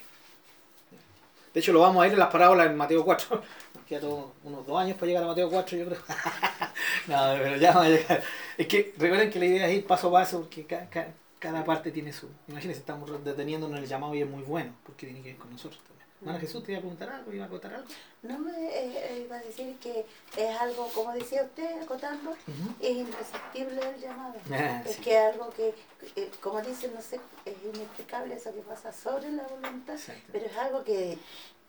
[1.53, 3.41] De hecho, lo vamos a ir en las parábolas en Mateo 4.
[3.73, 5.99] Nos queda todos unos dos años para llegar a Mateo 4, yo creo.
[7.07, 8.23] no, pero ya vamos a llegar.
[8.57, 11.63] Es que recuerden que la idea es ir paso a paso, porque ca- ca- cada
[11.63, 12.27] parte tiene su...
[12.47, 15.51] Imagínense, estamos deteniéndonos en el llamado y es muy bueno, porque tiene que ver con
[15.51, 15.97] nosotros también.
[16.19, 17.31] Hermana Jesús, ¿te iba a preguntar algo?
[17.31, 17.87] ¿Iba a contar algo?
[18.23, 20.03] No me eh, iba a decir que
[20.35, 22.35] es algo, como decía usted, acotando,
[22.81, 24.33] es irresistible el llamado.
[24.51, 25.01] Ah, Es sí.
[25.03, 25.75] que es algo que,
[26.15, 29.95] eh, como dicen, no sé, es inexplicable eso que pasa sobre la voluntad,
[30.31, 31.19] pero es algo que,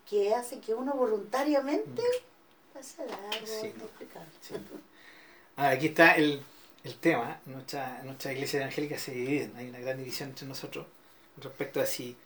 [0.09, 2.01] que hace que uno voluntariamente
[2.73, 3.67] pase a algo Sí.
[3.77, 4.31] inexplicable.
[4.41, 4.55] Sí.
[5.59, 6.41] Ahora, aquí está el,
[6.85, 7.41] el tema.
[7.47, 9.51] Nuestra, nuestra iglesia evangélica se divide.
[9.57, 10.87] Hay una gran división entre nosotros
[11.37, 12.17] respecto a si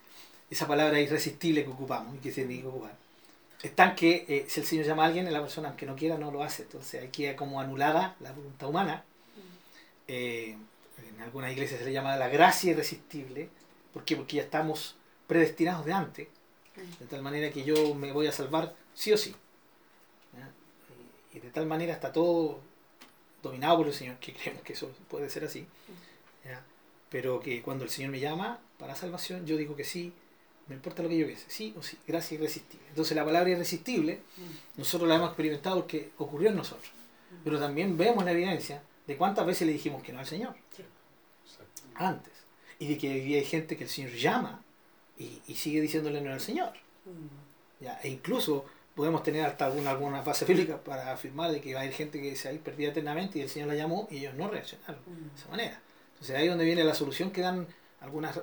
[0.51, 2.95] esa palabra irresistible que ocupamos y que se tiene que ocupar.
[3.63, 6.31] Están que eh, si el Señor llama a alguien, la persona, aunque no quiera, no
[6.31, 6.61] lo hace.
[6.61, 9.03] Entonces ahí queda como anulada la voluntad humana.
[10.07, 10.55] Eh,
[10.99, 13.49] en algunas iglesias se le llama la gracia irresistible.
[13.93, 14.15] ¿Por qué?
[14.15, 16.27] Porque ya estamos predestinados de antes.
[16.99, 19.33] De tal manera que yo me voy a salvar sí o sí.
[21.33, 22.59] y de tal manera está todo
[23.43, 25.67] dominado por el Señor, que creemos que eso puede ser así.
[26.43, 26.65] ¿ya?
[27.09, 30.13] Pero que cuando el Señor me llama para salvación, yo digo que sí,
[30.67, 32.87] no importa lo que yo piense, sí o sí, gracia irresistible.
[32.89, 34.21] Entonces la palabra irresistible,
[34.77, 36.91] nosotros la hemos experimentado porque ocurrió en nosotros.
[37.43, 40.55] Pero también vemos la evidencia de cuántas veces le dijimos que no al Señor
[41.45, 41.81] Exacto.
[41.95, 42.33] antes.
[42.79, 44.63] Y de que hoy hay gente que el Señor llama
[45.17, 46.73] y, y sigue diciéndole no al Señor.
[47.79, 47.99] ¿ya?
[48.01, 51.83] E incluso podemos tener hasta alguna, alguna base bíblica para afirmar de que va a
[51.83, 54.17] haber gente que se va a ir perdida eternamente y el Señor la llamó y
[54.17, 55.79] ellos no reaccionaron de esa manera.
[56.13, 57.67] Entonces ahí es donde viene la solución que dan
[58.01, 58.39] algunas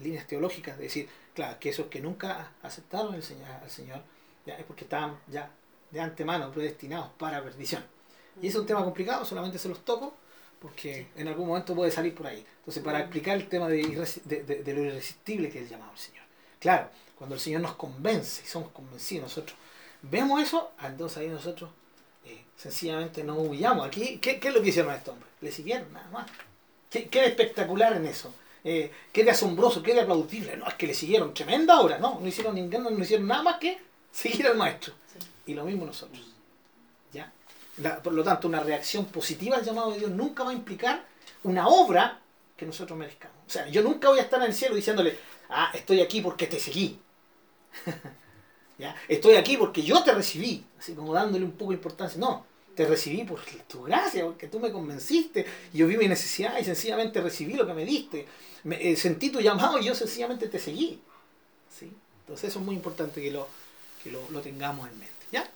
[0.00, 4.00] líneas teológicas, de decir, claro, que esos que nunca aceptaron el Señor, al Señor
[4.46, 5.50] ya, es porque estaban ya
[5.90, 7.82] de antemano predestinados para perdición.
[8.40, 10.14] Y es un tema complicado, solamente se los toco
[10.60, 12.44] porque en algún momento puede salir por ahí.
[12.60, 13.82] Entonces, para explicar el tema de,
[14.24, 16.24] de, de- de lo irresistible que es el llamado al Señor.
[16.60, 19.56] Claro, cuando el Señor nos convence y somos convencidos nosotros,
[20.02, 21.70] vemos eso, entonces ahí nosotros
[22.24, 23.86] eh, sencillamente no huyamos.
[23.86, 25.30] Aquí, ¿qué, ¿qué es lo que hicieron a estos hombres?
[25.40, 26.26] Le siguieron, nada más.
[26.90, 28.34] ¿Qué, qué de espectacular en eso?
[28.64, 29.82] Eh, ¿Qué de asombroso?
[29.82, 30.56] ¿Qué de aplaudible?
[30.56, 33.58] No, es que le siguieron tremenda obra, no, no hicieron ninguna, no hicieron nada más
[33.58, 33.78] que
[34.10, 34.94] seguir al maestro.
[35.46, 36.22] Y lo mismo nosotros.
[37.12, 37.32] ¿Ya?
[37.78, 41.04] La- por lo tanto, una reacción positiva al llamado de Dios nunca va a implicar
[41.44, 42.20] una obra
[42.56, 43.36] que nosotros merezcamos.
[43.46, 45.16] O sea, yo nunca voy a estar en el cielo diciéndole,
[45.50, 46.98] ah, estoy aquí porque te seguí.
[48.78, 48.94] ¿Ya?
[49.08, 52.18] Estoy aquí porque yo te recibí, así como dándole un poco de importancia.
[52.18, 56.56] No, te recibí por tu gracia, porque tú me convenciste, y yo vi mi necesidad
[56.60, 58.26] y sencillamente recibí lo que me diste.
[58.62, 61.00] Me, eh, sentí tu llamado y yo sencillamente te seguí.
[61.76, 61.92] ¿Sí?
[62.20, 63.48] Entonces eso es muy importante que lo,
[64.02, 65.14] que lo, lo tengamos en mente.
[65.32, 65.50] ¿Ya?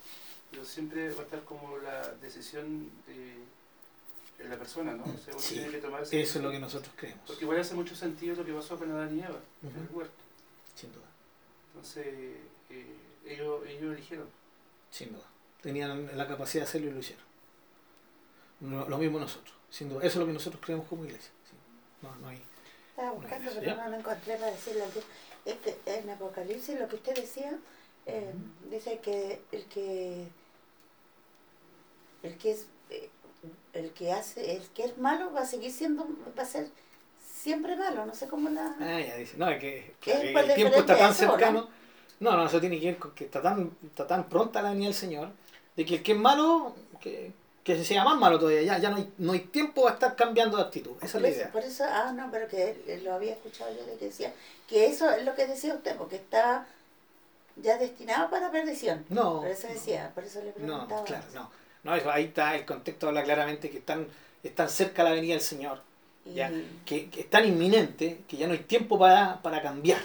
[0.51, 5.05] Pero siempre va a estar como la decisión de, la persona, ¿no?
[5.05, 7.23] O sea, uno Sí, tiene que tomar Eso es lo que nosotros creemos.
[7.25, 10.23] Porque igual hace mucho sentido lo que pasó con Adán y Eva en el huerto.
[10.75, 11.07] Sin duda,
[11.69, 12.07] Entonces,
[12.71, 14.29] eh, ellos, ellos eligieron.
[14.91, 15.25] sin duda.
[15.61, 17.25] tenían la capacidad de hacerlo y lo hicieron.
[18.61, 19.55] Lo, lo mismo nosotros.
[19.71, 20.01] Sin duda.
[20.01, 21.31] Eso es lo que nosotros creemos como iglesia.
[21.45, 21.57] sí.
[22.03, 22.43] No, no hay.
[22.91, 24.85] Estaba buscando, pero no lo encontré para decirle.
[25.45, 27.59] Es que en Apocalipsis lo que usted decía,
[28.07, 28.33] eh,
[28.71, 30.27] dice que el que
[32.23, 33.09] el que es eh,
[33.73, 36.07] el que hace, el que es malo va a seguir siendo,
[36.39, 36.69] va a ser
[37.25, 39.37] siempre malo, no sé cómo la Ah, ya dice.
[39.37, 41.31] No, es que, el tiempo está tan eso, ¿no?
[41.33, 41.69] cercano.
[42.23, 44.87] No, no, eso tiene que ver con que está tan, está tan pronta la venida
[44.87, 45.29] del Señor,
[45.77, 47.33] de que el que es malo, que,
[47.65, 50.15] que se sea más malo todavía, ya, ya no, hay, no hay tiempo a estar
[50.17, 50.93] cambiando de actitud.
[50.99, 51.53] Esa es por la eso, idea.
[51.53, 54.33] por eso, ah no, pero que lo había escuchado yo de que decía
[54.69, 56.67] que eso es lo que decía usted, porque está
[57.57, 59.05] ya destinado para perdición.
[59.09, 59.41] No.
[59.41, 60.55] Por eso decía, por eso le No,
[60.87, 61.05] preguntaba.
[61.05, 61.51] claro, no.
[61.83, 64.07] No, eso, ahí está, el contexto habla claramente que están,
[64.45, 65.81] están cerca la venida del Señor,
[66.25, 66.53] Y- ya,
[66.87, 70.01] que, que es tan inminente que ya no hay tiempo para, para cambiar.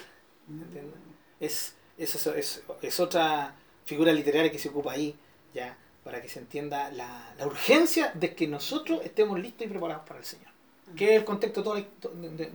[0.49, 0.93] ¿entiendes?
[1.39, 3.53] Es, es, eso- es, es otra
[3.85, 5.15] figura literaria que se ocupa ahí,
[5.53, 10.05] ya, para que se entienda la, la urgencia de que nosotros estemos listos y preparados
[10.07, 10.47] para el Señor.
[10.95, 11.85] Que es el contexto todo de,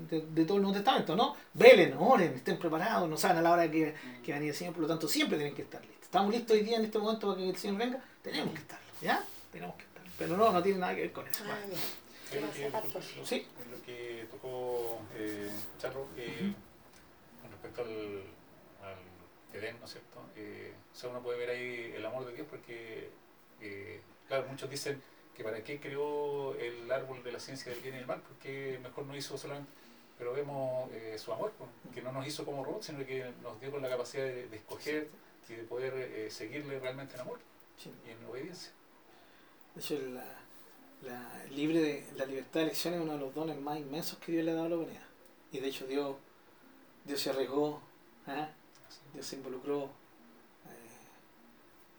[0.08, 1.36] de- de todo el Nuevo Testamento, ¿no?
[1.52, 4.56] Velen, oren, estén preparados, no saben a la hora que, que va a venir el
[4.56, 6.02] Señor, por lo tanto siempre tienen que estar listos.
[6.02, 8.02] ¿Estamos listos hoy día en este momento para que el Señor venga?
[8.22, 9.22] Tenemos que estarlo, ¿ya?
[9.50, 10.10] Tenemos que estarlo.
[10.16, 11.44] Pero no, no tiene nada que ver con eso.
[11.46, 11.74] Ah, lo
[12.30, 12.88] que, Gracias, Paco.
[12.88, 16.54] lo- que tocó eh, Charro eh,
[17.42, 18.22] con respecto al
[19.54, 20.20] Edén, ¿no es cierto?
[20.36, 23.08] Eh, o sea, uno puede ver ahí el amor de Dios porque,
[23.60, 25.00] eh, claro, muchos dicen
[25.36, 28.78] que para qué creó el árbol de la ciencia del bien y del mal, porque
[28.82, 29.70] mejor no hizo solamente,
[30.18, 33.60] pero vemos eh, su amor, pues, que no nos hizo como robots, sino que nos
[33.60, 35.08] dio con la capacidad de, de escoger
[35.48, 37.38] y de poder eh, seguirle realmente en amor
[37.76, 37.90] Sí.
[38.06, 38.70] y en obediencia.
[39.74, 40.24] De hecho, la,
[41.02, 44.32] la, libre de, la libertad de elección es uno de los dones más inmensos que
[44.32, 45.06] Dios le ha dado a la humanidad.
[45.50, 46.16] Y de hecho, Dios,
[47.04, 47.80] Dios se arriesgó,
[48.26, 48.48] ¿ah?
[49.14, 49.90] Dios se involucró.
[50.66, 51.34] eh,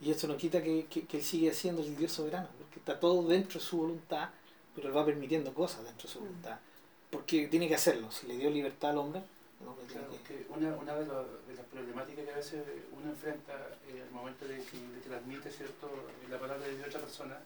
[0.01, 2.99] y eso no quita que, que, que Él sigue siendo el Dios soberano, porque está
[2.99, 4.29] todo dentro de su voluntad,
[4.75, 6.59] pero Él va permitiendo cosas dentro de su voluntad.
[7.09, 8.11] Porque tiene que hacerlo.
[8.11, 9.23] Si le dio libertad al hombre,
[9.61, 10.23] el hombre tiene Claro, que.
[10.23, 13.53] que una, una de, de las problemáticas que a veces uno enfrenta
[13.87, 15.89] eh, al momento de que le transmite cierto
[16.29, 17.37] la palabra de Dios a otra persona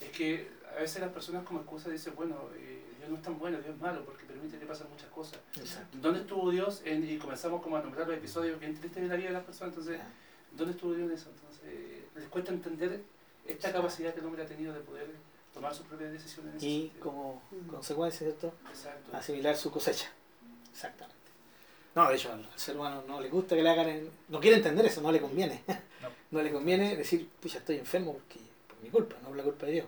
[0.00, 3.38] es que a veces las personas como excusa dicen, bueno, eh, Dios no es tan
[3.38, 5.38] bueno, Dios es malo, porque permite que pasen muchas cosas.
[5.56, 5.98] Exacto.
[6.00, 6.82] ¿Dónde estuvo Dios?
[6.84, 9.44] En- y comenzamos como a nombrar los episodios bien tristes de la vida de las
[9.44, 10.00] personas, entonces,
[10.52, 11.30] ¿dónde estuvo Dios en eso?
[11.30, 13.02] Entonces, les cuesta entender
[13.46, 15.06] esta capacidad que el hombre ha tenido de poder
[15.52, 16.54] tomar sus propias decisiones.
[16.62, 17.00] Y sentido.
[17.04, 17.68] como Mm.
[17.68, 18.52] consecuencia, ¿cierto?
[18.68, 19.16] Exacto.
[19.16, 20.10] asimilar su cosecha.
[20.72, 21.14] Exactamente.
[21.94, 23.88] No, de hecho, al ser humano no le gusta que le hagan.
[23.88, 25.62] en- no quiere entender eso, no le conviene.
[26.02, 26.08] No.
[26.34, 28.44] No le conviene decir, pucha, estoy enfermo porque, por
[28.84, 29.86] mi culpa, no por la culpa de Dios.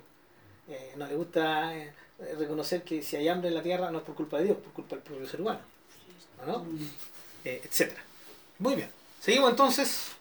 [0.69, 1.93] Eh, no le gusta eh,
[2.39, 4.73] reconocer que si hay hambre en la tierra no es por culpa de Dios, por
[4.73, 5.61] culpa del propio ser humano.
[6.47, 6.67] ¿no?
[7.45, 8.03] Eh, etcétera.
[8.59, 8.91] Muy bien.
[9.21, 10.13] Seguimos entonces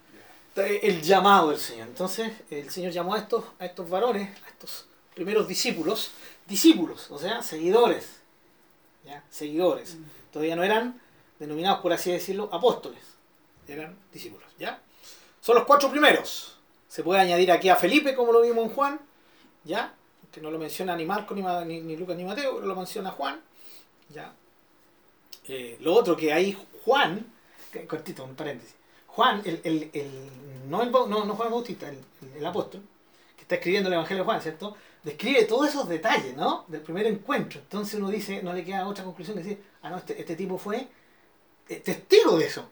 [0.56, 1.88] el llamado del Señor.
[1.88, 6.12] Entonces, el Señor llamó a estos, a estos varones, a estos primeros discípulos,
[6.48, 8.22] discípulos, o sea, seguidores.
[9.06, 9.24] ¿ya?
[9.30, 9.98] Seguidores.
[10.32, 11.02] Todavía no eran
[11.40, 13.02] denominados, por así decirlo, apóstoles.
[13.68, 14.48] Eran discípulos.
[14.60, 14.82] ¿ya?
[15.42, 16.55] Son los cuatro primeros.
[16.95, 19.01] Se puede añadir aquí a Felipe, como lo vimos en Juan,
[19.65, 19.93] ¿ya?
[20.31, 23.41] que no lo menciona ni Marco, ni, ni, Lucas, ni Mateo, pero lo menciona Juan.
[24.13, 24.34] ¿ya?
[25.49, 27.34] Eh, lo otro que hay Juan,
[27.89, 28.75] cortito, un paréntesis.
[29.08, 30.10] Juan, el, el, el,
[30.69, 31.91] no, el, no, no Juan Bautista,
[32.34, 32.81] el apóstol,
[33.36, 34.77] que está escribiendo el Evangelio de Juan, ¿cierto?
[35.03, 36.63] Describe todos esos detalles, ¿no?
[36.69, 37.60] Del primer encuentro.
[37.60, 40.58] Entonces uno dice, no le queda otra conclusión que decir, ah, no, este, este tipo
[40.58, 40.88] fue
[41.67, 42.69] eh, testigo de eso.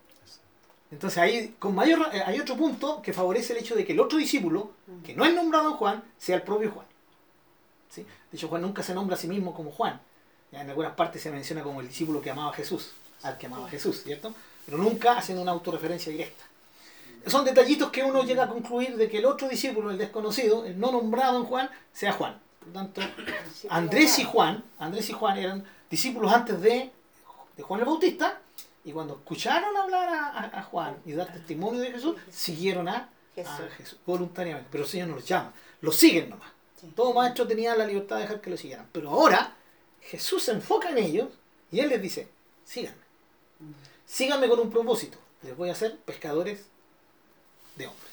[0.94, 4.00] Entonces ahí con mayor, eh, hay otro punto que favorece el hecho de que el
[4.00, 6.86] otro discípulo, que no es nombrado en Juan, sea el propio Juan.
[7.90, 8.04] ¿Sí?
[8.04, 10.00] De hecho, Juan nunca se nombra a sí mismo como Juan.
[10.52, 12.92] Ya en algunas partes se menciona como el discípulo que amaba a Jesús,
[13.24, 14.36] al que amaba a Jesús, ¿cierto?
[14.68, 16.44] Pero nunca haciendo una autorreferencia directa.
[17.26, 20.80] Son detallitos que uno llega a concluir de que el otro discípulo, el desconocido, el
[20.80, 22.40] no nombrado en Juan, sea Juan.
[22.60, 23.02] Por lo tanto,
[23.70, 26.92] Andrés y Juan, Andrés y Juan eran discípulos antes de,
[27.58, 28.40] de Juan el Bautista,
[28.86, 33.10] y cuando escucharon hablar a, a- a Juan y dar testimonio de Jesús, siguieron a,
[33.38, 33.98] a Jesús.
[34.06, 34.68] Voluntariamente.
[34.72, 36.52] Pero el Señor no los llama, los siguen nomás.
[36.80, 36.92] Sí.
[36.96, 38.88] Todo maestro tenía la libertad de dejar que lo siguieran.
[38.92, 39.56] Pero ahora
[40.02, 41.30] Jesús se enfoca en ellos
[41.72, 42.28] y Él les dice,
[42.66, 42.98] síganme.
[44.06, 45.18] Síganme con un propósito.
[45.44, 46.66] Les voy a hacer pescadores
[47.76, 48.12] de hombres.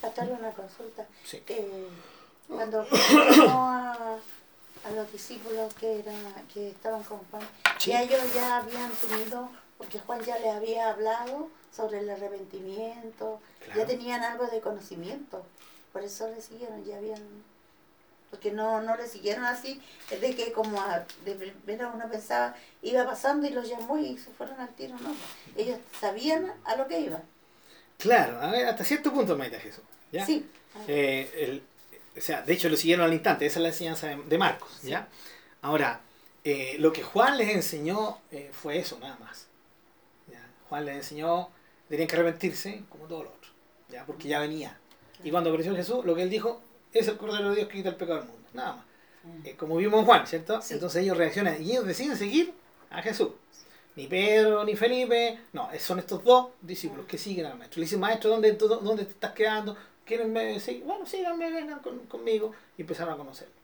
[0.00, 1.06] Pastorle una consulta.
[1.24, 1.42] Sí.
[1.48, 1.88] Eh,
[2.48, 2.86] cuando
[3.36, 3.92] llamó a,
[4.84, 6.12] a los discípulos que, era,
[6.52, 7.42] que estaban con Juan,
[7.78, 7.90] Sí.
[7.90, 13.80] ya ellos ya habían tenido, porque Juan ya les había hablado sobre el arrepentimiento, Claro.
[13.80, 15.44] ya tenían algo de conocimiento,
[15.92, 17.22] por eso le siguieron, ya habían,
[18.30, 22.54] porque no, no le siguieron así, es de que como a- de primera uno pensaba,
[22.82, 25.14] iba pasando y los llamó y se fueron al tiro, no,
[25.56, 27.22] ellos sabían a lo que iban.
[27.98, 29.82] Claro, a ver, hasta cierto punto, Maita Jesús.
[30.12, 30.24] ¿ya?
[30.24, 30.48] Sí,
[30.86, 31.62] Eh, el,
[32.18, 34.82] o sea, de hecho lo siguieron al instante, esa es la enseñanza de, de Marcos,
[34.82, 35.08] ¿ya?
[35.62, 36.00] Ahora,
[36.44, 39.46] eh, lo que Juan les enseñó eh, fue eso, nada más.
[40.68, 41.48] Juan les enseñó,
[41.88, 43.50] tenían que arrepentirse como todo lo otro,
[43.88, 44.04] ¿ya?
[44.04, 44.78] Porque ya venía.
[45.24, 46.60] Y cuando apareció Jesús, lo que él dijo,
[46.92, 48.84] es el Cordero de Dios que quita el pecado del mundo, nada más.
[49.24, 49.46] Mm.
[49.46, 50.60] Eh, como vimos en Juan, ¿cierto?
[50.62, 50.74] Sí.
[50.74, 52.52] Entonces ellos reaccionan y ellos deciden seguir
[52.90, 53.30] a Jesús.
[53.96, 57.80] Ni Pedro ni Felipe, no, son estos dos discípulos que siguen al maestro.
[57.80, 59.74] Le dicen, maestro, ¿dónde, dónde te estás quedando?
[60.04, 60.84] ¿Quieren seguir?
[60.84, 62.52] Bueno, síganme, vengan con- conmigo.
[62.76, 63.54] Y empezaron a conocerlo.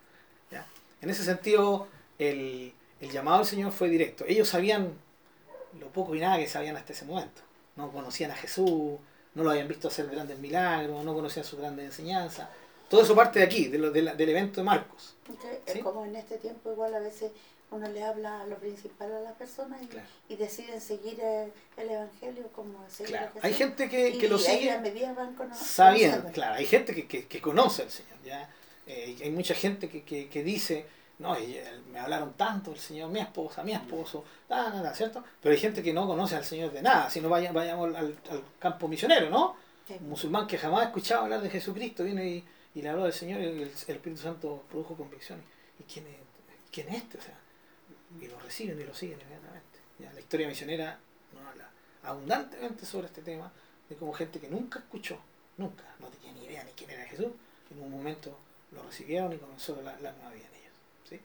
[0.51, 0.67] ¿ya?
[1.03, 1.87] En ese sentido,
[2.19, 4.25] el, el llamado del Señor fue directo.
[4.27, 4.95] Ellos sabían
[5.81, 7.43] lo poco y nada que sabían hasta ese momento.
[7.77, 8.99] No conocían a Jesús,
[9.35, 12.49] no lo habían visto hacer grandes milagros, no conocían sus grandes enseñanzas.
[12.89, 15.15] Todo eso parte de aquí, de lo- de la- del evento de Marcos.
[15.29, 15.79] Entonces, ¿Sí?
[15.81, 17.33] como en este tiempo igual a veces
[17.71, 20.07] uno le habla lo principal a las personas y, Claro.
[20.29, 23.33] y deciden seguir eh, el evangelio como seguir Claro.
[23.41, 24.71] Hay gente que, que y lo sigue
[25.55, 28.49] sabiendo, claro, hay gente que, que, que conoce al Señor, ¿ya?
[28.87, 30.85] Eh, hay mucha gente que, que, que dice,
[31.23, 35.23] no, y, eh, me hablaron tanto el Señor, mi esposa, mi esposo, nada, nada, ¿cierto?
[35.41, 38.17] Pero hay gente que no conoce al Señor de nada, si no vaya, vayamos al,
[38.31, 39.57] al campo misionero, ¿no?
[39.87, 39.95] Sí.
[40.01, 43.13] Un musulmán que jamás ha escuchado hablar de Jesucristo viene y, y le habló del
[43.13, 45.45] Señor y el, el Espíritu Santo produjo convicciones.
[45.79, 46.17] ¿Y quién es,
[46.71, 47.19] quién es este?
[47.19, 47.39] O sea,
[48.21, 49.79] y lo reciben y lo siguen inmediatamente.
[49.99, 50.13] ¿ya?
[50.13, 50.99] La historia misionera
[51.33, 51.71] nos habla
[52.03, 53.53] abundantemente sobre este tema
[53.89, 55.19] de cómo gente que nunca escuchó,
[55.57, 57.29] nunca, no tenía ni idea ni quién era Jesús,
[57.71, 58.37] en un momento
[58.73, 60.47] lo recibieron y comenzó la, la nueva vida.
[61.17, 61.21] ¿Sí?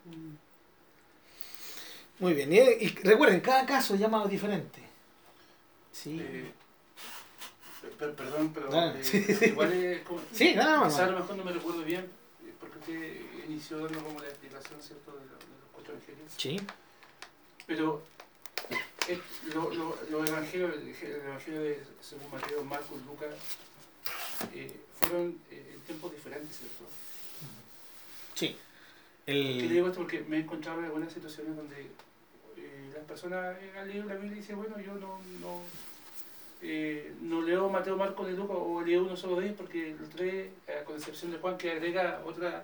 [2.20, 4.82] Muy bien, y, y recuerden, cada caso es llamado diferente.
[5.92, 6.52] Sí, Eh,
[7.98, 10.22] per- perdón, pero Ah, eh, sí, igual es como...
[10.32, 10.98] sí, nada más.
[11.00, 12.02] A lo mejor no me recuerdo bien,
[12.46, 16.32] eh, porque usted inició dando como la explicación, ¿cierto?, de, lo- los cuatro evangelios.
[16.38, 16.60] Sí,
[17.68, 18.02] Pero
[19.08, 19.22] eh,
[19.54, 23.34] lo- lo- los evangelios, el el evangelio de según Mateo, Marcos, Lucas,
[25.00, 26.84] fueron en tiempos diferentes, ¿cierto?
[28.34, 28.58] sí.
[29.28, 30.00] ¿Qué le El, digo esto?
[30.00, 34.38] Porque me he encontrado en algunas situaciones donde eh, las personas han leído la Biblia
[34.38, 35.62] y dicen, bueno, yo no, no,
[36.62, 40.10] eh, no leo Mateo, Marcos ni Lucas, o leo uno solo de ellos porque los
[40.10, 42.64] tres, a concepción de Juan, que agrega otras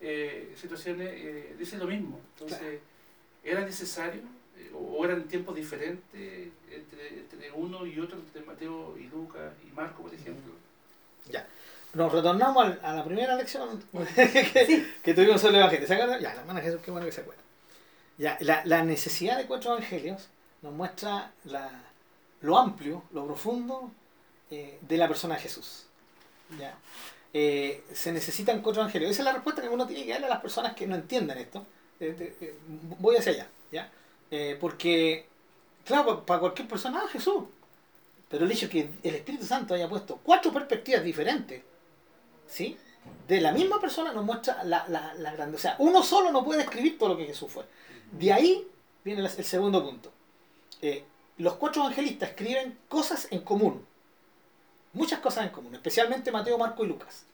[0.00, 2.18] eh, situaciones, eh, dicen lo mismo.
[2.32, 2.80] Entonces,
[3.44, 4.22] ¿era necesario?
[4.56, 9.74] Eh, ¿O eran tiempos diferentes entre, entre uno y otro, entre Mateo y Lucas y
[9.74, 10.54] Marcos, por ejemplo?
[11.98, 13.82] Nos retornamos al- a la primera lección
[14.14, 15.86] que, que tuvimos sobre el Evangelio.
[15.86, 16.20] ¿Se acuerdan?
[16.20, 17.42] Ya, la hermana Jesús, qué bueno que se acuerda.
[18.16, 20.28] Ya, la, la necesidad de cuatro evangelios
[20.62, 21.70] nos muestra la,
[22.40, 23.90] lo amplio, lo profundo
[24.50, 25.84] eh, de la persona de Jesús.
[26.58, 26.74] ¿ya?
[27.32, 29.10] Eh, se necesitan cuatro evangelios.
[29.12, 31.38] Esa es la respuesta que uno tiene que darle a las personas que no entienden
[31.38, 31.64] esto.
[32.00, 32.56] Eh,
[32.98, 33.48] voy hacia allá.
[33.70, 33.90] ¿ya?
[34.60, 35.26] Porque,
[35.84, 37.44] claro, pa- para cualquier persona, ah, Jesús.
[38.28, 41.62] Pero el hecho de que el Espíritu Santo haya puesto cuatro perspectivas diferentes,
[42.48, 42.76] ¿sí?
[43.26, 45.56] De la misma persona nos muestra la, la, la grande.
[45.56, 47.64] O sea, uno solo no puede describir todo lo que Jesús fue.
[48.12, 48.66] De ahí
[49.04, 50.12] viene el segundo punto.
[50.82, 51.04] Eh,
[51.38, 53.86] los cuatro evangelistas escriben cosas en común.
[54.92, 57.24] Muchas cosas en común, especialmente Mateo, Marco y Lucas.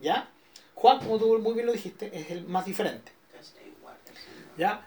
[0.00, 0.28] ¿Ya?
[0.74, 3.12] Juan, como tú muy bien lo dijiste, es el más diferente.
[4.56, 4.86] ¿Ya?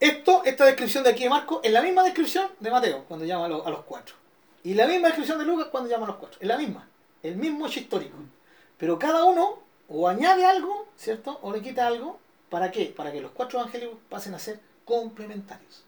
[0.00, 3.46] Esto, esta descripción de aquí de Marco, es la misma descripción de Mateo cuando llama
[3.46, 4.14] a los, a los cuatro.
[4.62, 6.38] Y la misma descripción de Lucas cuando llama a los cuatro.
[6.40, 6.88] Es la misma.
[7.22, 8.16] El mismo hecho histórico.
[8.78, 9.58] Pero cada uno
[9.88, 11.38] o añade algo, ¿cierto?
[11.42, 12.18] O le quita algo.
[12.50, 12.86] ¿Para qué?
[12.86, 15.82] Para que los cuatro evangelios pasen a ser complementarios.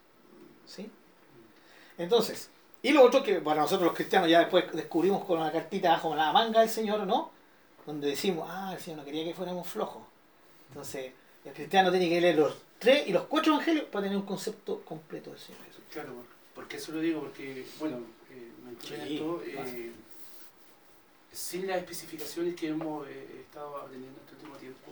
[0.65, 0.89] ¿Sí?
[1.97, 2.49] Entonces,
[2.83, 6.15] y lo otro que para nosotros los cristianos ya después descubrimos con la cartita bajo
[6.15, 7.31] la manga del Señor, ¿no?
[7.85, 10.03] Donde decimos, ah, el Señor no quería que fuéramos flojos.
[10.69, 11.11] Entonces,
[11.45, 14.81] el cristiano tiene que leer los tres y los cuatro evangelios para tener un concepto
[14.81, 15.83] completo del Señor Jesús.
[15.91, 17.97] Claro, por- porque eso lo digo, porque, bueno,
[18.31, 19.91] eh, me Sí, eh,
[21.37, 24.91] sin las especificaciones que hemos eh, estado aprendiendo este último tiempo,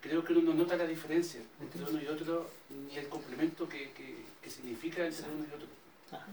[0.00, 2.50] creo que uno no nota la diferencia entre uno y otro,
[2.88, 5.68] ni el complemento que, que, que significa entre uno y otro.
[6.10, 6.26] Ajá.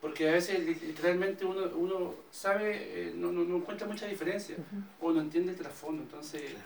[0.00, 4.56] Porque a veces li- literalmente uno, uno sabe, eh, no, no, no encuentra mucha diferencia,
[5.00, 6.64] o no entiende el trasfondo, entonces Claro.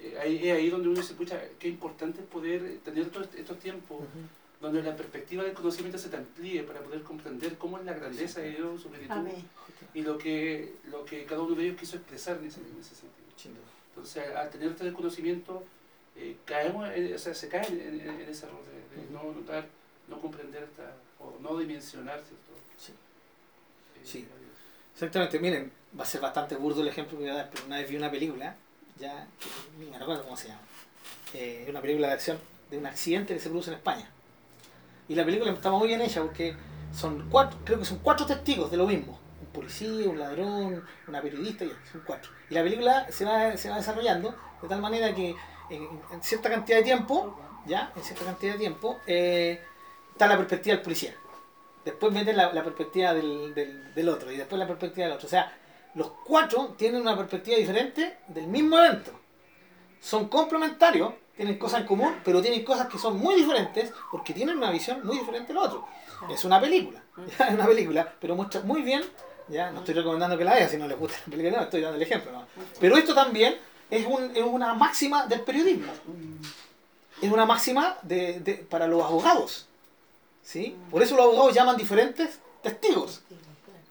[0.00, 3.58] eh, ahí, es ahí donde uno se escucha, qué importante es poder tener todos estos
[3.58, 4.02] tiempos
[4.60, 8.40] donde la perspectiva del conocimiento se te amplíe para poder comprender cómo es la grandeza
[8.40, 9.44] de Dios, su plenitud Amén.
[9.94, 12.94] Y lo que, lo que cada uno de ellos quiso expresar en ese, en ese
[12.94, 13.62] sentido.
[13.90, 15.62] Entonces, al tener este conocimiento,
[16.16, 19.66] eh, caemos, en- o sea, se cae en, en- ese error de, de no notar,
[20.08, 22.52] no comprender esta, o no dimensionar, ¿cierto?
[22.78, 22.92] Sí.
[22.92, 24.28] Eh, Sí.
[24.94, 27.76] Exactamente, miren, va a ser bastante burdo el ejemplo que voy a dar, pero una
[27.78, 28.56] vez vi una película,
[28.98, 29.26] ya,
[29.78, 30.60] ni me recuerdo cómo se llama,
[31.34, 32.38] eh, una película de acción
[32.70, 34.08] de un accidente que se produce en España.
[35.08, 36.56] Y la película está muy bien hecha porque
[36.94, 41.20] son cuatro, creo que son cuatro testigos de lo mismo, un policía, un ladrón, una
[41.20, 42.30] periodista, y son cuatro.
[42.50, 45.34] Y la película se va, se va desarrollando de tal manera que
[45.70, 49.60] en, cierta cantidad de tiempo, ya, en cierta cantidad de tiempo, eh,
[50.12, 51.14] está la perspectiva del policía.
[51.84, 53.54] Después meten la, perspectiva del,
[53.94, 55.26] del otro y después la perspectiva del otro.
[55.26, 55.56] O sea,
[55.94, 59.12] los cuatro tienen una perspectiva diferente del mismo evento.
[60.00, 64.56] Son complementarios, tienen cosas en común, pero tienen cosas que son muy diferentes porque tienen
[64.56, 65.86] una visión muy diferente del otro.
[66.30, 67.02] Es una película,
[67.38, 67.46] ¿ya?
[67.48, 69.02] es una película, pero muestra muy bien,
[69.48, 71.80] ya no estoy recomendando que la vean si no les gusta la película, no, estoy
[71.82, 72.32] dando el ejemplo.
[72.32, 72.46] ¿no?
[72.80, 73.56] Pero esto también
[73.90, 75.92] es, un, es una máxima del periodismo,
[77.20, 79.66] es una máxima de, de- para los abogados.
[80.42, 80.76] ¿sí?
[80.90, 83.20] Por eso los abogados llaman diferentes testigos,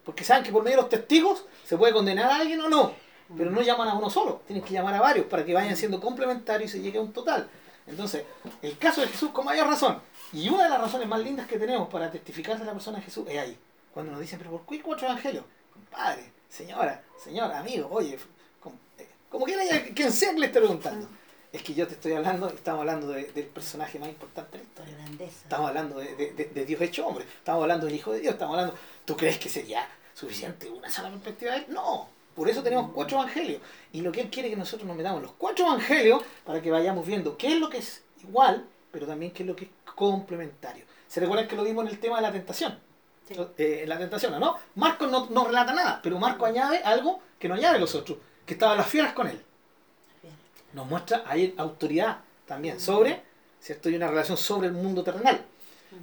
[0.04, 2.94] porque saben que por medio de los testigos se puede condenar a alguien o no,
[3.38, 6.00] pero no llaman a uno solo, tienen que llamar a varios para que vayan siendo
[6.00, 7.48] complementarios y se llegue a un total.
[7.88, 8.24] Entonces,
[8.62, 10.00] el caso de Jesús con mayor razón,
[10.34, 13.04] y una de las razones más lindas que tenemos para testificar de la persona de
[13.04, 13.58] Jesús es ahí,
[13.94, 15.46] cuando nos dicen, pero ¿por qué cuatro evangelios?
[15.74, 18.16] Compadre, señora, señora, amigo, oye,
[18.98, 21.08] eh, como quien sea que le esté preguntando.
[21.54, 24.70] Es que yo te estoy hablando, estamos hablando de- del personaje más importante de la
[24.70, 24.96] historia.
[24.98, 25.38] grandeza.
[25.44, 27.24] Estamos hablando de, de- de- de Dios hecho hombre.
[27.24, 28.34] Estamos hablando del Hijo de Dios.
[28.34, 28.78] Estamos hablando.
[29.06, 31.66] ¿Tú crees que sería suficiente una sola perspectiva de él?
[31.70, 32.10] No.
[32.36, 33.62] Por eso tenemos cuatro evangelios.
[33.94, 36.70] Y lo que Él quiere es que nosotros nos metamos los cuatro evangelios para que
[36.70, 39.72] vayamos viendo qué es lo que es igual, pero también qué es lo que es
[39.96, 40.86] complementario.
[41.08, 42.78] ¿Se recuerdan que lo vimos en el tema de la tentación?
[43.28, 43.36] Sí.
[43.58, 44.58] Eh, en la tentación, ¿no?
[44.76, 48.54] Marcos no, no relata nada, pero Marcos añade algo que no añade los otros, que
[48.54, 49.42] estaban las fieras con él
[50.76, 53.22] nos muestra hay autoridad también sobre,
[53.60, 53.90] ¿cierto?
[53.90, 55.44] Y una relación sobre el mundo terrenal.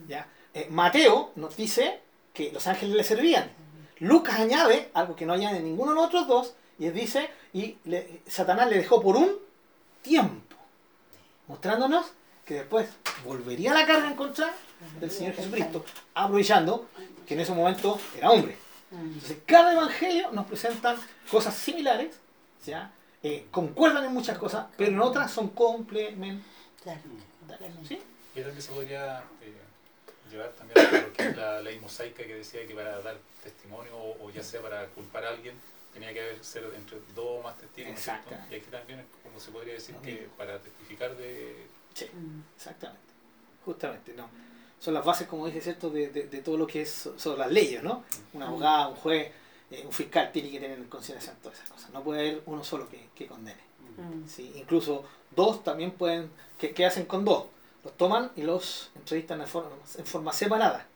[0.09, 0.27] ¿ya?
[0.55, 2.01] Eh, Mateo nos dice
[2.33, 3.51] que los ángeles le servían.
[4.03, 7.77] Lucas añade algo que no añade ninguno de los otros dos, y él dice, y
[7.85, 9.31] le- Satanás le dejó por un
[10.03, 10.57] tiempo,
[11.47, 12.07] mostrándonos
[12.45, 12.89] que después
[13.25, 14.53] volvería la carga en contra
[15.01, 15.85] del Señor Jesucristo,
[16.15, 16.89] aprovechando
[17.27, 18.57] que en ese momento era hombre.
[18.91, 20.97] Entonces, cada evangelio nos presenta
[21.31, 22.17] cosas similares,
[22.67, 22.91] ¿ya?
[23.23, 26.43] Eh, concuerdan en muchas cosas, pero en otras son complementarias.
[28.35, 29.62] También se podría eh,
[30.33, 33.97] llevar también a lo que es la ley mosaica que decía que para dar testimonio
[33.97, 35.55] o, o ya sea para culpar a alguien
[35.93, 37.91] tenía que haber ser entre dos o más testigos.
[37.93, 38.55] Exactamente.
[38.57, 40.33] Y aquí también es como se podría decir que mismo.
[40.39, 41.67] para testificar de...
[41.95, 42.07] Sí,
[42.57, 43.03] exactamente.
[43.65, 44.29] Justamente, ¿no?
[44.81, 45.91] Son las bases, como dije, ¿cierto?
[45.91, 48.05] De, de- de todo lo que es so- sobre las leyes, ¿no?
[48.33, 49.31] Un abogado, un juez,
[49.71, 51.91] eh, un fiscal tiene que tener en consideración todas esas cosas.
[51.91, 53.61] No puede haber uno solo que, que condene.
[53.99, 54.27] Mm.
[54.27, 54.51] ¿sí?
[54.57, 57.45] Incluso dos también pueden, ¿qué, qué hacen con dos?
[57.85, 60.87] Los toman y los entrevistan en forma, en forma separada,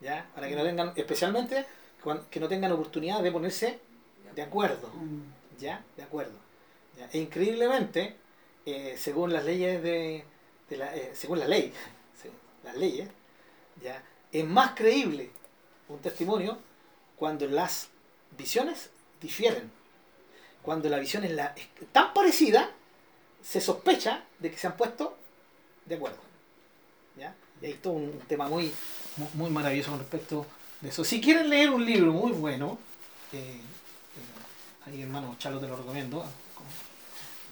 [0.00, 0.28] ¿ya?
[0.34, 1.66] Para que no tengan, especialmente,
[2.30, 3.78] que no tengan oportunidad de ponerse
[4.34, 5.22] de acuerdo, Mm.
[5.58, 5.82] ¿ya?
[5.96, 6.38] De acuerdo.
[6.98, 7.08] ¿ya?
[7.12, 8.16] E increíblemente,
[8.64, 10.24] eh, según las leyes de,
[10.70, 11.72] de la, eh, según la ley,
[12.64, 13.08] las leyes,
[13.82, 14.02] ¿ya?
[14.32, 15.30] Es más creíble
[15.88, 16.58] un testimonio
[17.16, 17.88] cuando las
[18.36, 18.90] visiones
[19.20, 19.70] difieren.
[20.62, 22.70] Cuando la visión es, la, es tan parecida,
[23.42, 25.16] se sospecha de que se han puesto
[25.86, 26.18] de acuerdo.
[27.16, 27.34] ¿ya?
[27.62, 28.72] Y hay todo un tema muy,
[29.16, 30.46] mu- muy maravilloso con respecto
[30.80, 31.04] de eso.
[31.04, 32.78] Si quieren leer un libro muy bueno,
[33.32, 36.24] eh, eh, ahí hermano Chalo te lo recomiendo.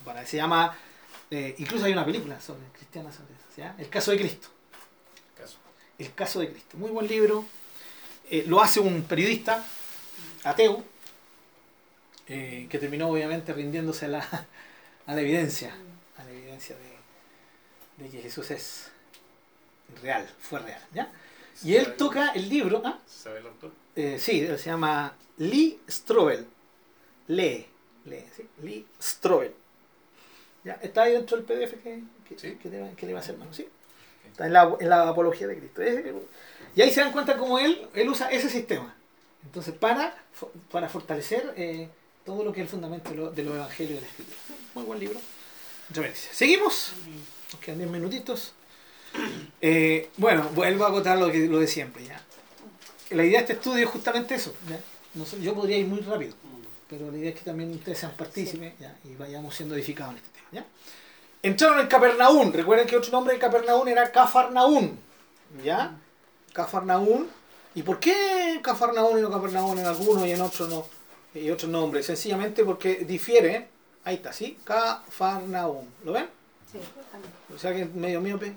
[0.04, 0.76] Para, se llama,
[1.30, 3.74] eh, incluso hay una película sobre cristiana sobre eso, ¿ya?
[3.78, 4.48] El caso de Cristo.
[5.36, 5.56] Caso.
[5.98, 6.76] El caso de Cristo.
[6.76, 7.44] Muy buen libro.
[8.46, 9.64] Lo hace un periodista
[10.44, 10.82] ateo
[12.26, 14.18] que terminó obviamente rindiéndose a la,
[15.06, 15.74] a la evidencia,
[16.16, 16.93] a la evidencia de,
[17.96, 18.90] de que Jesús es
[20.02, 20.80] real, fue real.
[20.92, 21.12] ¿ya?
[21.62, 22.98] Y él toca el libro, ¿ah?
[23.06, 23.72] ¿Sabe el autor?
[23.96, 26.46] Eh, sí, él se llama Lee Strobel.
[27.28, 27.66] Lee,
[28.04, 28.46] lee, ¿sí?
[28.62, 29.54] Lee Strobel.
[30.64, 30.74] ¿Ya?
[30.82, 32.56] Está ahí dentro del PDF que, que, Sí.
[32.56, 33.68] que le, que le va a hacer mano, ¿sí?
[34.26, 35.82] Está en la, en la apología de Cristo.
[35.82, 36.04] Es-
[36.74, 38.94] y ahí se dan cuenta cómo él, él usa ese sistema.
[39.44, 40.16] Entonces, para,
[40.72, 41.88] para fortalecer eh,
[42.24, 44.38] todo lo que es el fundamento de, lo- los evangelios de la escritura.
[44.74, 45.20] Muy buen libro.
[46.32, 46.92] Seguimos.
[47.54, 48.52] Nos quedan 10 minutitos.
[49.60, 52.04] Eh, bueno, vuelvo a acotar lo, que, lo de siempre.
[52.04, 52.20] ¿ya?
[53.10, 54.52] La idea de este estudio es justamente eso.
[54.68, 54.80] ¿ya?
[55.14, 56.34] No sé, yo podría ir muy rápido,
[56.90, 58.96] pero la idea es que también ustedes sean partícipes ¿ya?
[59.04, 60.48] y vayamos siendo edificados en este tema.
[60.50, 60.66] ¿ya?
[61.44, 62.52] Entraron en Capernaún.
[62.52, 64.98] Recuerden que otro nombre de Capernaún era Cafarnaún.
[65.62, 65.96] ¿Ya?
[66.52, 67.28] Cafarnaún.
[67.76, 70.86] ¿Y por qué Cafarnaún y no Capernaún en algunos y en otros no?
[71.40, 72.06] Y otros nombres.
[72.06, 73.68] Sencillamente porque difiere.
[74.02, 74.58] Ahí está, ¿sí?
[74.64, 75.88] Cafarnaún.
[76.04, 76.26] ¿Lo ven?
[76.74, 77.54] Sí.
[77.54, 78.54] O sea que es medio miope.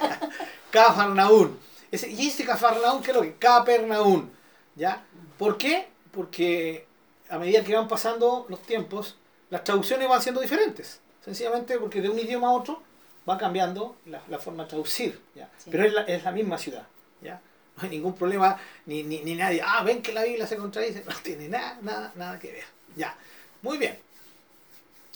[0.70, 1.58] Cafarnaún.
[1.90, 3.34] Ese, y ese Cafarnaún, ¿qué es lo que?
[3.36, 4.30] Capernaún.
[4.76, 5.04] ¿Ya?
[5.38, 5.88] ¿Por qué?
[6.12, 6.86] Porque
[7.30, 9.16] a medida que van pasando los tiempos,
[9.48, 11.00] las traducciones van siendo diferentes.
[11.24, 12.82] Sencillamente porque de un idioma a otro
[13.28, 15.20] va cambiando la, la forma de traducir.
[15.34, 15.48] ¿ya?
[15.56, 15.70] Sí.
[15.70, 16.86] Pero es la, es la misma ciudad.
[17.22, 17.40] ¿ya?
[17.76, 21.02] No hay ningún problema, ni, ni, ni nadie, ah, ven que la Biblia se contradice,
[21.04, 22.64] no tiene nada, nada, nada que ver.
[22.96, 23.16] Ya,
[23.62, 23.98] muy bien.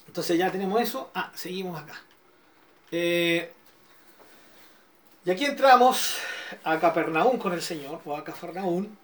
[0.07, 1.11] Entonces ya tenemos eso.
[1.15, 2.01] Ah, seguimos acá.
[2.91, 3.53] Eh,
[5.25, 6.19] y aquí entramos
[6.63, 8.97] a Capernaum con el Señor, o a Cafarnaún,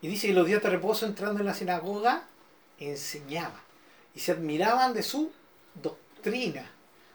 [0.00, 2.24] y dice que los días de reposo entrando en la sinagoga,
[2.78, 3.60] enseñaba.
[4.14, 5.32] Y se admiraban de su
[5.74, 6.70] doctrina,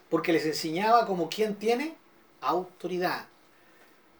[0.09, 1.95] porque les enseñaba como quien tiene
[2.41, 3.27] autoridad.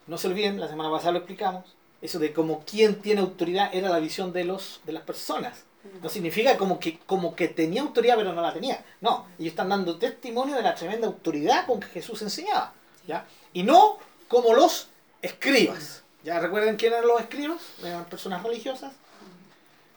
[0.06, 3.88] No se olviden, la semana pasada lo explicamos, eso de como quien tiene autoridad era
[3.88, 5.64] la visión de, los, de las personas.
[6.02, 8.84] No significa como que, como que tenía autoridad pero no la tenía.
[9.00, 12.72] No, ellos están dando testimonio de la tremenda autoridad con que Jesús enseñaba.
[13.06, 13.26] ¿ya?
[13.52, 14.88] Y no como los
[15.22, 16.02] escribas.
[16.22, 17.60] ¿Ya recuerden quién eran los escribas?
[17.82, 18.92] Eran personas religiosas.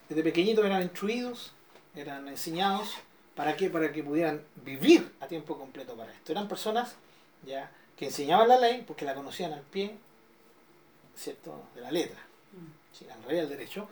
[0.08, 1.52] Desde pequeñitos eran instruidos,
[1.96, 2.90] eran enseñados.
[3.36, 3.70] ¿Para qué?
[3.70, 6.32] Para que pudieran vivir a tiempo completo para esto.
[6.32, 6.96] Eran personas
[7.46, 9.96] ya que enseñaban la ley porque la conocían al pie,
[11.16, 11.64] ¿cierto?
[11.76, 12.20] De la letra.
[12.98, 13.88] Sí, al revés del derecho.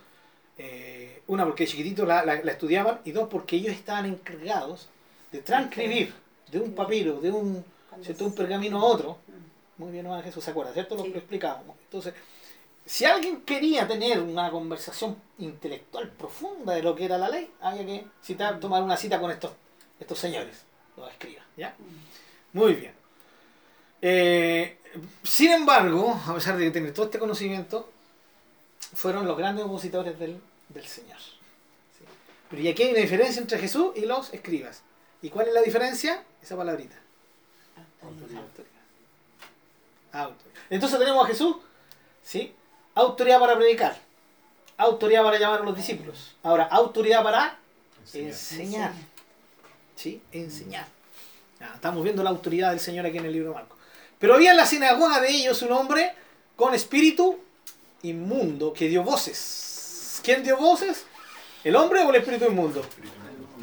[0.61, 4.89] Eh, una porque chiquitito la, la, la estudiaban y dos porque ellos estaban encargados
[5.31, 6.13] de transcribir
[6.51, 7.63] de un papiro, de un,
[8.03, 8.25] ¿cierto?
[8.25, 9.17] un pergamino a otro.
[9.77, 10.95] Muy bien, hermano Jesús se acuerda, ¿cierto?
[10.95, 11.13] Lo Sí.
[11.15, 11.77] explicábamos.
[11.85, 12.13] Entonces,
[12.85, 17.85] si alguien quería tener una conversación intelectual profunda de lo que era la ley, había
[17.85, 19.51] que citar, tomar una cita con estos,
[19.97, 20.63] estos señores,
[20.97, 21.73] los escribas, ¿ya?
[22.51, 22.93] Muy bien.
[24.01, 24.77] Eh,
[25.23, 27.89] sin embargo, a pesar de tener todo este conocimiento,
[28.93, 31.17] fueron los grandes opositores del, del Señor.
[31.19, 32.05] ¿sí?
[32.49, 34.81] Pero y aquí hay una diferencia entre Jesús y los escribas.
[35.21, 36.23] ¿Y cuál es la diferencia?
[36.41, 36.95] Esa palabrita.
[38.01, 38.41] Autoridad.
[38.41, 38.69] Autoridad.
[40.13, 40.61] Autoridad.
[40.69, 41.57] Entonces tenemos a Jesús,
[42.23, 42.53] ¿sí?
[42.95, 43.97] Autoridad para predicar,
[44.77, 46.35] autoridad para llamar a los discípulos.
[46.43, 47.57] Ahora, autoridad para
[48.13, 48.29] Enseñar.
[48.31, 48.93] enseñar.
[49.95, 50.21] ¿Sí?
[50.31, 50.87] Enseñar.
[51.61, 53.77] Ah, estamos viendo la autoridad del Señor aquí en el libro de Marcos.
[54.17, 56.13] Pero había en la sinagoga de ellos un hombre
[56.55, 57.39] con espíritu
[58.03, 59.68] inmundo que dio voces.
[60.23, 61.05] ¿Quién dio voces?
[61.63, 62.83] ¿El hombre o el espíritu inmundo?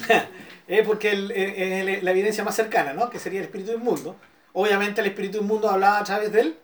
[0.68, 3.08] Eh, porque eh, eh, la evidencia más cercana, ¿no?
[3.08, 4.16] Que sería el espíritu inmundo.
[4.52, 6.56] Obviamente el espíritu inmundo hablaba a través del,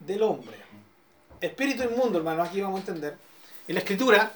[0.00, 0.56] del hombre.
[1.42, 3.18] Espíritu inmundo, hermano, aquí vamos a entender.
[3.68, 4.32] En la escritura,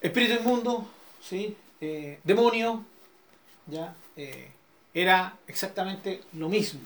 [0.00, 0.88] espíritu inmundo,
[1.22, 1.54] ¿sí?
[1.80, 2.84] Eh, demonio,
[3.66, 4.50] ya, eh,
[4.92, 6.80] era exactamente lo mismo.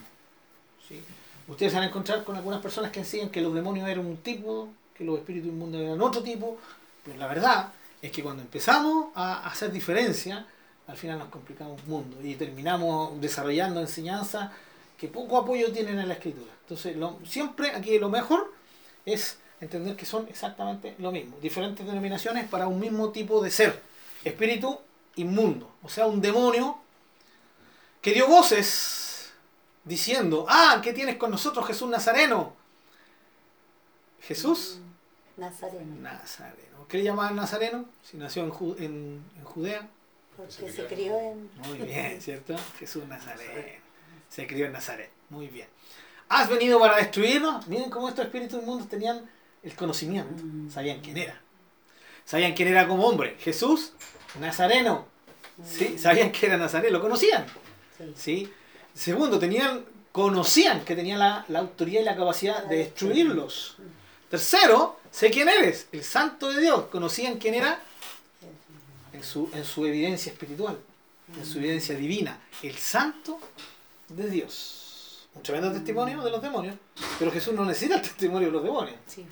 [0.87, 1.01] ¿sí?
[1.47, 4.17] Ustedes se van a encontrar con algunas personas que enseñan que los demonios eran un
[4.17, 6.57] tipo, que los espíritus inmundos eran otro tipo,
[7.03, 10.45] pero la verdad es que cuando empezamos a hacer diferencia,
[10.87, 14.51] al final nos complicamos un mundo y terminamos desarrollando enseñanzas
[14.97, 16.51] que poco apoyo tienen en la escritura.
[16.61, 16.95] Entonces,
[17.25, 18.53] siempre aquí lo mejor
[19.05, 23.81] es entender que son exactamente lo mismo, diferentes denominaciones para un mismo tipo de ser,
[24.23, 24.79] espíritu
[25.15, 26.77] inmundo, o sea, un demonio
[28.01, 29.31] que dio voces
[29.85, 32.53] diciendo, ah, ¿qué tienes con nosotros Jesús Nazareno?
[34.21, 34.79] Jesús
[35.37, 35.95] Nazareno.
[36.01, 36.87] Nazareno.
[36.87, 37.85] ¿Qué le llamaban Nazareno?
[38.03, 39.87] Si nació en, Ju- en- en Judea.
[40.37, 41.49] Porque se crió en.
[41.67, 42.55] Muy bien, ¿cierto?
[42.79, 43.81] Jesús Nazareno.
[44.29, 45.09] Se crió en Nazaret.
[45.29, 45.67] Muy bien.
[46.29, 47.67] ¿Has venido para destruirnos?
[47.67, 49.29] Miren cómo estos espíritus inmundos tenían
[49.61, 50.33] el conocimiento.
[50.43, 50.69] Mm.
[50.71, 51.39] Sabían quién era.
[52.25, 53.35] Sabían quién era como hombre.
[53.39, 53.93] Jesús
[54.39, 55.05] Nazareno.
[55.63, 55.97] ¿Sí?
[55.99, 56.97] Sabían que era Nazareno.
[56.97, 57.45] Lo conocían.
[57.97, 58.13] Sí.
[58.15, 58.53] ¿sí?
[58.95, 63.77] Segundo, tenían, conocían que tenía la, la autoridad y la capacidad de destruirlos.
[64.33, 66.85] Tercero, sé quién eres, el santo de Dios.
[66.85, 67.79] Conocían quién era
[69.11, 70.75] en su, en su evidencia espiritual,
[71.37, 73.39] en su evidencia divina, el santo
[74.09, 75.27] de Dios.
[75.35, 76.75] Un tremendo testimonio de los demonios,
[77.19, 78.95] pero Jesús no necesita el testimonio de los demonios.
[79.05, 79.23] Sí.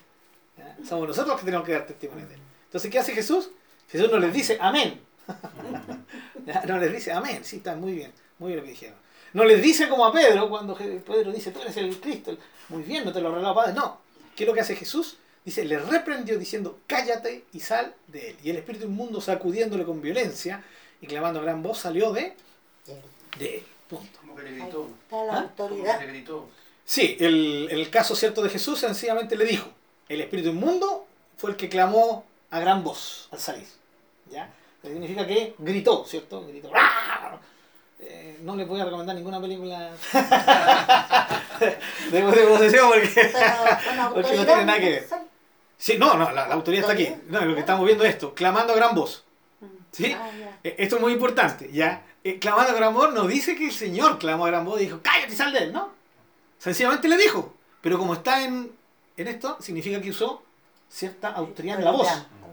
[0.88, 2.42] Somos nosotros los que tenemos que dar testimonio de él.
[2.66, 3.50] Entonces, ¿qué hace Jesús?
[3.90, 5.02] Jesús no les dice amén.
[6.68, 7.44] No les dice amén.
[7.44, 8.14] Sí, está muy bien.
[8.38, 8.98] Muy bien lo que dijeron.
[9.34, 12.38] No les dice como a Pedro, cuando Pedro dice, tú eres el Cristo.
[12.70, 13.74] Muy bien, no te lo arreglado Padre.
[13.74, 14.11] No.
[14.42, 15.18] ¿Qué es lo que hace Jesús?
[15.46, 18.38] Dice, le reprendió diciendo, cállate y sal de él.
[18.44, 20.64] Y el espíritu inmundo sacudiéndole con violencia
[21.00, 22.34] y clamando a gran voz salió de,
[23.38, 23.64] de él.
[23.88, 24.18] Punto.
[24.20, 24.90] Como que le Ahí gritó.
[25.04, 25.52] está la ¿Ah?
[25.56, 26.00] Como autoridad.
[26.00, 26.50] que le gritó.
[26.84, 29.70] Sí, el, el caso cierto de Jesús sencillamente le dijo,
[30.10, 31.06] el espíritu inmundo
[31.38, 33.68] fue el que clamó a gran voz al salir.
[34.32, 34.52] ¿Ya?
[34.82, 36.48] Significa que gritó, ¿cierto?
[36.48, 36.72] Gritó.
[36.74, 37.40] ¡Ah!
[38.02, 39.92] Eh, no le voy a recomendar ninguna película
[42.10, 43.32] de, de posesión porque...
[44.14, 45.08] Porque no tiene nada que ver.
[45.78, 47.14] Sí, no, no, la, la autoridad está aquí.
[47.28, 49.24] No, lo que estamos viendo es esto, clamando a gran voz.
[49.92, 50.16] ¿Sí?
[50.18, 50.30] Ah.
[50.64, 52.04] Eh, Esto es muy importante, ¿ya?
[52.24, 54.86] Eh, clamando a gran voz no dice que el Señor clamó a gran voz y
[54.86, 55.90] dijo, cállate y sal de él, ¿no?
[56.60, 57.54] Sencillamente le dijo.
[57.82, 58.72] Pero como está en,
[59.18, 60.44] en esto, significa que usó
[60.90, 62.08] cierta autoridad en la voz.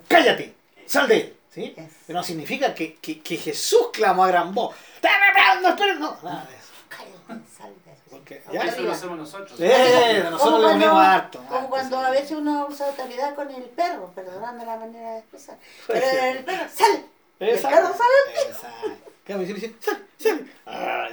[0.09, 0.55] Cállate,
[0.86, 1.74] sal de él, ¿sí?
[1.76, 1.92] Yes.
[2.06, 4.74] Pero no significa que, que, que Jesús clamó a gran voz.
[5.00, 5.94] ¡Te reprendo, espera!
[5.94, 7.44] No, nada de eso.
[7.56, 7.72] Sal.
[8.11, 8.62] Porque, ¿ya?
[8.62, 9.59] Eso lo hacemos nosotros.
[9.61, 11.38] Eh, nosotros cuando- ponemos harto.
[11.40, 12.04] Como harto, cuando sí.
[12.06, 15.59] a veces uno usa autoridad con el perro, perdonando la manera de expresar.
[15.86, 17.04] Pero el perro, ¡sale!
[17.40, 17.76] ¿Y el Exacto.
[17.76, 18.48] perro sale?
[18.48, 19.11] Exacto.
[19.24, 20.44] Claro, le dice, sale, sale.
[20.66, 21.09] Ah.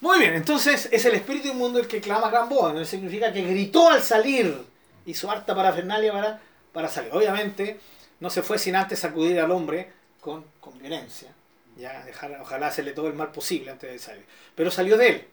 [0.00, 2.84] Muy bien, entonces es el espíritu inmundo el que clama a gran voz, ¿no?
[2.84, 4.64] significa que gritó al salir,
[5.06, 6.40] hizo harta parafernalia para,
[6.72, 7.12] para salir.
[7.12, 7.80] Obviamente
[8.20, 11.30] no se fue sin antes sacudir al hombre con, con violencia,
[11.76, 14.24] ya dejar, ojalá hacerle todo el mal posible antes de salir.
[14.54, 15.28] Pero salió de él,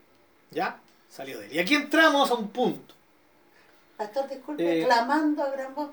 [0.51, 0.79] ¿ya?
[1.09, 1.53] Salió de él.
[1.53, 2.93] Y aquí entramos a un punto.
[3.97, 5.89] Pastor, disculpe, Eh, clamando a gran voz.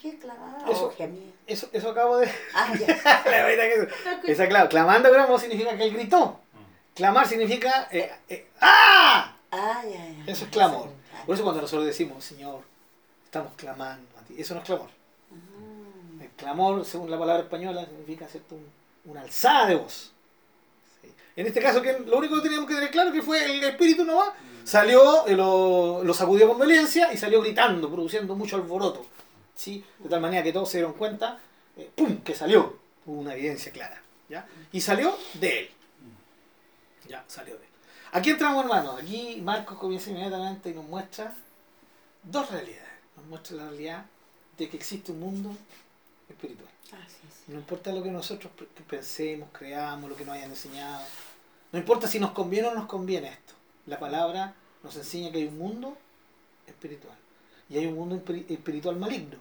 [0.00, 0.58] ¿Qué clamaba?
[0.70, 0.94] Eso-.
[1.46, 2.30] Eso, eso acabo de...
[2.54, 2.86] Ah, ya.
[3.24, 6.40] La verdad que eso- Esa, claro, clamando a gran voz significa que él gritó.
[6.94, 7.88] Clamar significa...
[7.90, 9.36] eh, eh, ¡Ah!
[9.50, 9.90] Ah, ya,
[10.24, 10.32] ya.
[10.32, 10.90] Eso es clamor.
[11.26, 12.62] Por eso cuando nosotros decimos, Señor,
[13.24, 14.88] estamos clamando a ti, eso no es clamor.
[16.38, 16.44] Mm.
[16.44, 18.54] Clamor, según la palabra española, significa ¿cierto?
[18.54, 20.12] Un- una alzada de voz.
[21.02, 21.08] Sí.
[21.36, 24.04] En este caso, que lo único que teníamos que tener claro que fue el espíritu
[24.04, 24.30] nomás,
[24.64, 29.06] salió, eh, lo, lo sacudió con violencia y salió gritando, produciendo mucho alboroto.
[29.54, 29.84] ¿sí?
[29.98, 31.38] De tal manera que todos se dieron cuenta,
[31.76, 32.76] eh, ¡pum!, que salió.
[33.06, 34.02] Hubo una evidencia clara.
[34.28, 34.46] ¿ya?
[34.72, 35.70] Y salió de él.
[37.08, 37.68] Ya, salió de él.
[38.12, 39.00] Aquí entramos, hermanos.
[39.00, 41.34] Aquí Marcos comienza inmediatamente y nos muestra
[42.22, 42.88] dos realidades.
[43.16, 44.04] Nos muestra la realidad
[44.58, 45.50] de que existe un mundo
[46.28, 46.68] espiritual.
[47.48, 48.52] No importa lo que nosotros
[48.88, 51.02] pensemos, creamos, lo que nos hayan enseñado.
[51.72, 53.54] No importa si nos conviene o no nos conviene esto.
[53.86, 55.96] La palabra nos enseña que hay un mundo
[56.66, 57.16] espiritual.
[57.70, 59.36] Y hay un mundo espiri- espiritual maligno.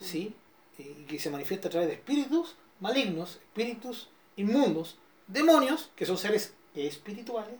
[0.00, 0.34] ¿Sí?
[0.78, 6.52] Y que se manifiesta a través de espíritus malignos, espíritus inmundos, demonios, que son seres
[6.74, 7.54] espirituales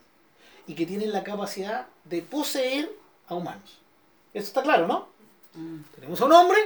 [0.67, 2.91] y que tienen la capacidad de poseer
[3.27, 3.79] a humanos.
[4.33, 5.09] Eso está claro, ¿no?
[5.55, 6.59] Mm, Tenemos a un hombre,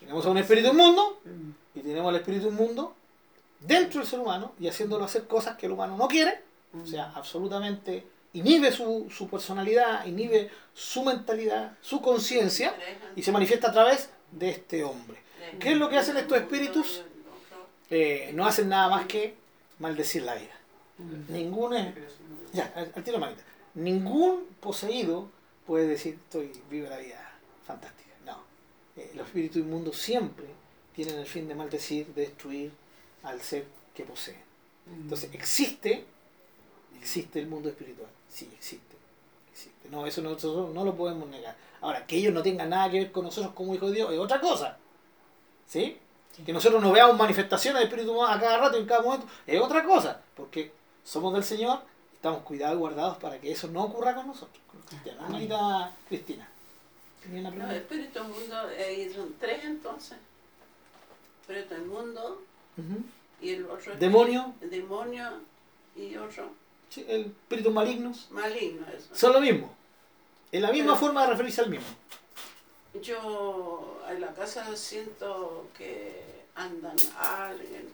[0.00, 2.94] tenemos a un espíritu inmundo mm, y tenemos al espíritu inmundo
[3.60, 6.40] dentro del ser humano y haciéndolo hacer cosas que el humano no quiere,
[6.72, 6.82] mm.
[6.82, 12.74] o sea, absolutamente inhibe su, su personalidad, inhibe su mentalidad, su conciencia
[13.16, 15.18] y se manifiesta a través de este hombre.
[15.58, 17.02] ¿Qué es lo que hacen estos espíritus?
[17.90, 19.34] Eh, no hacen nada más que
[19.78, 20.54] maldecir la vida.
[20.98, 21.32] Mm.
[21.32, 21.94] Ningún, eh,
[22.52, 23.18] ya, al, tiro.
[23.74, 25.28] Ningún poseído
[25.66, 27.32] puede decir, estoy vivo la vida
[27.66, 28.09] fantástica.
[28.96, 30.46] Eh, los espíritus inmundos siempre
[30.94, 32.72] tienen el fin de maldecir, de destruir
[33.22, 33.64] al ser
[33.94, 34.38] que poseen.
[34.86, 35.02] Mm.
[35.02, 36.04] Entonces, existe,
[36.98, 38.08] existe el mundo espiritual.
[38.28, 38.96] Sí, existe.
[39.52, 39.88] existe.
[39.90, 41.56] No, eso nosotros no lo podemos negar.
[41.80, 44.18] Ahora, que ellos no tengan nada que ver con nosotros como hijos de Dios es
[44.18, 44.76] otra cosa.
[45.66, 45.98] ¿Sí?
[46.44, 49.60] Que nosotros no veamos manifestaciones de espíritu humano a cada rato, en cada momento, es
[49.60, 50.20] otra cosa.
[50.34, 50.72] Porque
[51.04, 51.80] somos del Señor
[52.20, 55.24] estamos cuidados y guardados para que eso no ocurra con nosotros, con los cristianos.
[55.26, 55.48] Amén.
[56.06, 56.46] Cristina.
[57.22, 60.16] ¿Tenía una Los espíritus mundo, ahí son tres entonces.
[61.42, 62.42] Espíritu del mundo
[62.76, 63.02] Ujú.
[63.40, 65.30] y el otro Demonio, el demonio
[65.96, 66.50] y otro
[66.88, 69.08] sí, el espíritus malignos, maligno eso.
[69.14, 69.74] son lo mismo.
[70.52, 71.86] Es la misma Pero- forma de referirse al mismo.
[73.02, 76.22] Yo en la casa siento que
[76.56, 77.88] andan alguien.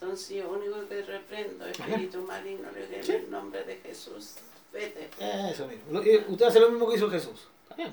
[0.00, 3.12] Entonces yo único que reprendo, espíritu maligno, le digo Sí.
[3.12, 4.34] en el nombre de Jesús,
[4.72, 5.10] vete.
[5.18, 6.00] Eso mismo.
[6.02, 7.48] Eh, usted hace lo mismo que hizo Jesús.
[7.64, 7.92] ¿Está bien?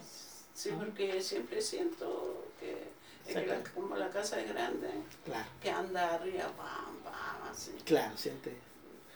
[0.55, 2.71] Sí, porque siempre siento que,
[3.27, 3.71] es que la- Exacto.
[3.75, 4.89] como la casa es grande,
[5.25, 7.71] Claro, que anda arriba, pam, pam, así.
[7.85, 8.55] claro, siente.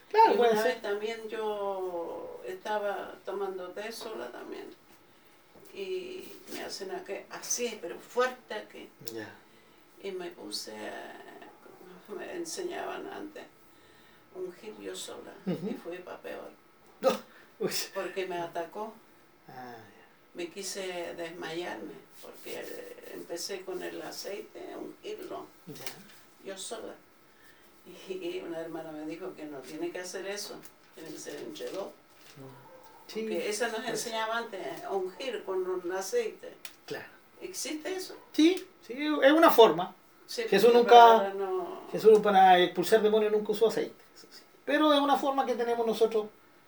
[0.10, 4.66] Claro, y puede una vez también yo estaba tomando té sola también.
[5.74, 8.90] Y me hacen aquí, así, pero fuerte aquí.
[9.14, 9.30] Ya.
[10.04, 11.40] Y me puse, a-
[12.14, 13.46] me enseñaban antes,
[14.36, 15.32] ungir yo sola.
[15.46, 16.52] Y fue para peor,
[17.60, 17.72] Uy.
[17.94, 18.94] porque me atacó.
[19.48, 19.76] Ah,
[20.34, 25.46] Me quise desmayarme, porque empecé con el aceite a ungirlo,
[26.46, 26.94] yo sola.
[28.08, 30.56] Y, y una hermana me dijo que no tiene que hacer eso,
[30.96, 31.88] tiene que ser entre dos.
[33.08, 36.54] Sí, Que esa nos enseñaba antes, a ungir con un aceite.
[36.86, 37.06] claro.
[37.42, 38.16] ¿Existe eso?
[38.34, 39.96] Sí, sí, es una forma.
[40.28, 43.96] Sí, Jesús porque nunca- no- Jesús para expulsar demonios nunca usó aceite.
[44.66, 46.28] Pero es una forma que tenemos nosotros,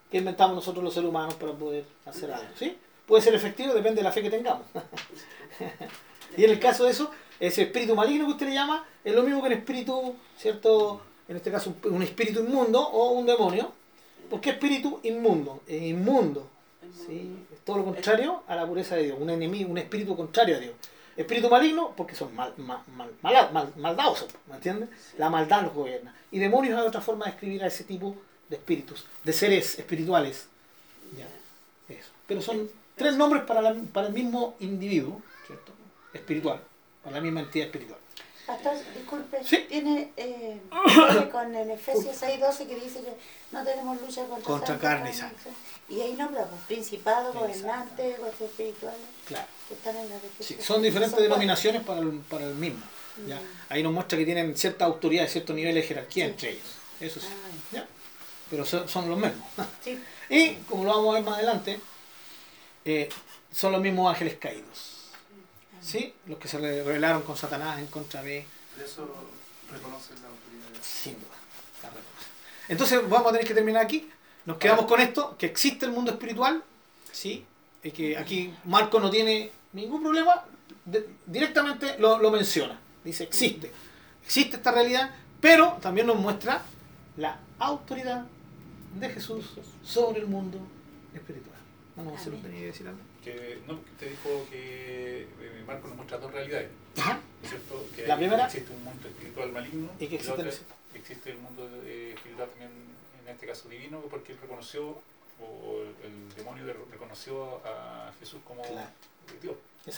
[0.09, 2.47] que inventamos nosotros los seres humanos para poder hacer algo.
[2.57, 2.75] ¿sí?
[3.11, 4.65] Puede ser efectivo, depende de la fe que tengamos.
[6.37, 9.21] y en el caso de eso, ese espíritu maligno que usted le llama, es lo
[9.21, 11.01] mismo que un espíritu, ¿cierto?
[11.27, 13.73] En este caso, un- espíritu inmundo o un demonio.
[14.29, 15.61] ¿Por qué espíritu inmundo?
[15.67, 16.47] Es inmundo.
[17.05, 17.35] ¿sí?
[17.51, 19.17] Es todo lo contrario a la pureza de Dios.
[19.19, 20.73] Un enemigo, un espíritu contrario a Dios.
[21.17, 23.11] Espíritu maligno, porque son mal, mal, mal,
[23.51, 24.87] mal- maldadosos, ¿me entiendes?
[25.17, 26.15] La maldad los gobierna.
[26.31, 28.15] Y demonios es otra forma de escribir a ese tipo
[28.47, 30.47] de espíritus, de seres espirituales.
[31.17, 31.27] Ya,
[31.93, 32.09] eso.
[32.25, 35.71] Pero son tres nombres para, la- para el mismo individuo, ¿cierto?
[36.13, 36.61] Espiritual,
[37.03, 37.99] para la misma entidad espiritual.
[38.47, 39.65] Pastor, disculpe, Sí.
[39.69, 40.59] tiene eh,
[41.31, 43.13] con el Efesios 6.12 que dice que
[43.51, 45.37] no tenemos lucha contra, carne y sangre.
[45.87, 49.45] Y ahí nombra pues, principados, gobernantes, huestes espirituales Claro.
[49.67, 52.81] que están en la Sí, son diferentes Son denominaciones para el, para el mismo.
[53.27, 53.35] ¿ya?
[53.35, 53.39] Mm.
[53.69, 56.31] Ahí nos muestra que tienen cierta autoridad cierto nivel de jerarquía Sí.
[56.31, 56.67] entre ellos.
[56.99, 57.27] Eso sí.
[57.29, 57.87] Ah, ¿ya?
[58.49, 59.47] Pero son, son los mismos.
[59.83, 60.01] sí.
[60.29, 61.79] Y, como lo vamos a ver más adelante,
[62.85, 63.09] eh,
[63.51, 64.97] son los mismos ángeles caídos.
[65.81, 66.13] ¿Sí?
[66.27, 69.07] Los que se re- rebelaron con Satanás en contra de Por eso
[69.71, 70.81] reconocen la autoridad.
[70.81, 71.25] Sin duda.
[71.83, 71.89] la.
[72.67, 74.09] Entonces vamos a tener que terminar aquí.
[74.45, 76.63] Nos quedamos con esto, que existe el mundo espiritual,
[77.11, 77.45] ¿sí?
[77.83, 80.43] Y que aquí Marco no tiene ningún problema,
[80.85, 82.79] de- directamente lo, lo menciona.
[83.03, 83.71] Dice, existe.
[84.23, 86.61] Existe esta realidad, pero también nos muestra
[87.17, 88.25] la autoridad
[88.99, 89.45] de Jesús
[89.83, 90.59] sobre el mundo
[91.13, 91.50] espiritual.
[91.97, 92.41] A hacer Amén.
[92.43, 92.99] tenía que decir algo.
[93.23, 96.69] Que, no, te dijo que eh, Marco nos muestra dos realidades.
[96.97, 97.13] Ajá.
[97.41, 97.85] ¿no es cierto?
[97.95, 98.45] Que La hay- primera.
[98.45, 102.13] existe un mundo espiritual maligno Y que la existe otra, el- existe el mundo eh,
[102.15, 102.71] espiritual también,
[103.23, 105.01] en este caso divino, porque él reconoció,
[105.41, 108.89] o el, el demonio de- reconoció a Jesús como Claro.
[109.41, 109.55] Dios.
[109.85, 109.91] Se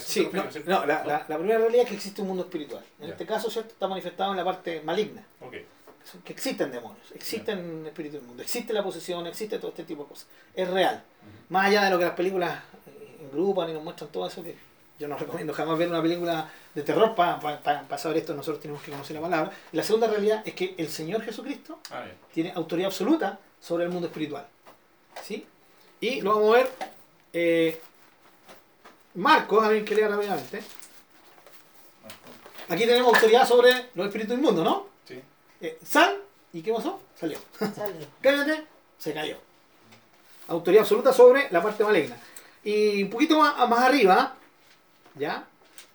[0.00, 2.84] Sí, no, no, la, la- la primera realidad es que existe un mundo espiritual.
[2.98, 3.12] En Ya.
[3.12, 3.70] este caso, ¿cierto?
[3.72, 5.24] Está manifestado en la parte maligna.
[5.40, 5.54] Ok.
[6.24, 10.08] Que existen demonios, existen espíritus del mundo, existe la posesión, existe todo este tipo de
[10.08, 10.26] cosas.
[10.54, 11.02] Es real.
[11.48, 14.56] Más allá de lo que las películas eh, engrupan y nos muestran todo eso, que
[14.98, 18.90] yo no recomiendo jamás ver una película de terror para saber esto, nosotros tenemos que
[18.90, 19.52] conocer la palabra.
[19.72, 23.90] Y la segunda realidad es que el Señor Jesucristo Ah, tiene autoridad absoluta sobre el
[23.90, 24.46] mundo espiritual.
[25.22, 25.46] ¿Sí?
[26.00, 26.70] Y lo vamos a ver.
[27.32, 27.80] Eh,
[29.14, 30.62] Marcos, a ver que lea rápidamente.
[32.68, 34.95] Aquí tenemos autoridad sobre los espíritus inmundos, ¿no?
[35.60, 37.00] Eh, sal, ¿y qué pasó?
[37.18, 37.38] Salió.
[37.58, 38.06] Salió.
[38.20, 38.66] Cállate,
[38.98, 39.38] se cayó.
[40.48, 42.16] Autoridad absoluta sobre la parte maligna.
[42.62, 44.34] Y un poquito más, más arriba,
[45.14, 45.46] ¿ya?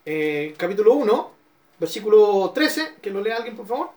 [0.05, 1.31] Eh, capítulo 1,
[1.79, 3.91] versículo 13, que lo lea alguien, por favor.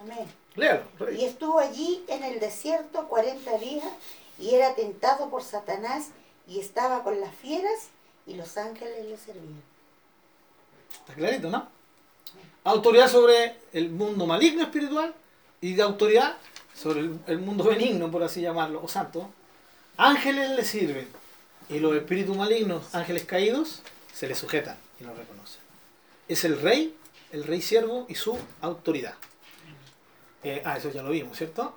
[0.00, 0.26] Amén.
[0.54, 0.84] Léalo.
[1.12, 3.86] Y estuvo allí en el desierto cuarenta días
[4.38, 6.08] y era tentado por Satanás
[6.48, 7.88] y estaba con las fieras
[8.26, 9.62] y los ángeles le servían.
[11.00, 11.75] Está clarito, ¿no?
[12.64, 15.14] Autoridad sobre el mundo maligno espiritual
[15.60, 16.36] y de autoridad
[16.74, 19.30] sobre el, el mundo benigno, por así llamarlo, o santo.
[19.96, 21.08] Ángeles le sirven
[21.68, 23.82] y los espíritus malignos, ángeles caídos,
[24.12, 25.60] se le sujetan y lo reconocen.
[26.28, 26.94] Es el rey,
[27.32, 29.14] el rey siervo y su autoridad.
[30.42, 31.76] Eh, ah, eso ya lo vimos, ¿cierto?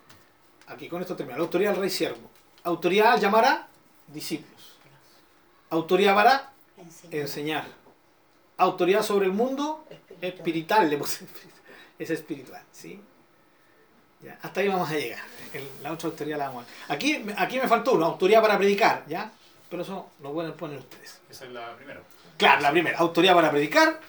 [0.67, 1.37] Aquí con esto termina.
[1.37, 2.29] La autoridad del rey siervo.
[2.63, 3.67] Autoridad al llamar a
[4.07, 4.77] discípulos.
[5.69, 7.21] Autoridad para Enseñar.
[7.21, 7.67] enseñar.
[8.57, 9.85] Autoridad sobre el mundo
[10.21, 10.89] Espiritual.
[10.89, 11.25] le puse
[11.99, 13.01] es espiritual, ¿sí?
[14.21, 15.23] Ya, hasta ahí vamos a llegar.
[15.53, 19.05] El- la otra autoridad la vamos a Aquí, aquí me faltó una autoridad para predicar,
[19.07, 19.31] ¿ya?
[19.69, 21.19] Pero eso lo pueden poner ustedes.
[21.29, 22.01] Esa es la primera.
[22.37, 23.99] Claro, la primera, autoridad para predicar,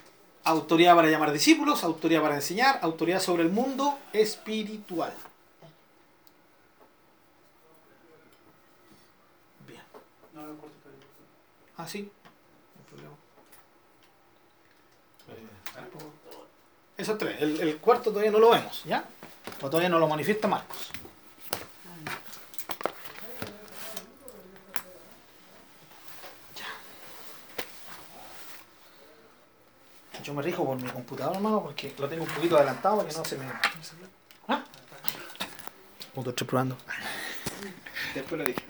[0.44, 5.12] autoridad para llamar discípulos, autoridad para enseñar, autoridad sobre el mundo espiritual.
[9.66, 9.82] Bien.
[11.76, 12.02] Ah, sí.
[12.02, 13.16] No hay problema.
[17.00, 17.40] Esos tres.
[17.40, 19.02] El, el cuarto todavía no lo vemos, ¿ya?
[19.62, 20.90] O todavía no lo manifiesta Marcos.
[26.54, 26.66] Ya.
[30.22, 33.16] Yo me rijo por mi computador, hermano, porque lo tengo un poquito adelantado para que
[33.16, 33.46] no se me...
[34.48, 34.62] ¿Ah?
[36.14, 36.76] Punto, estoy probando.
[38.14, 38.62] Después lo dije.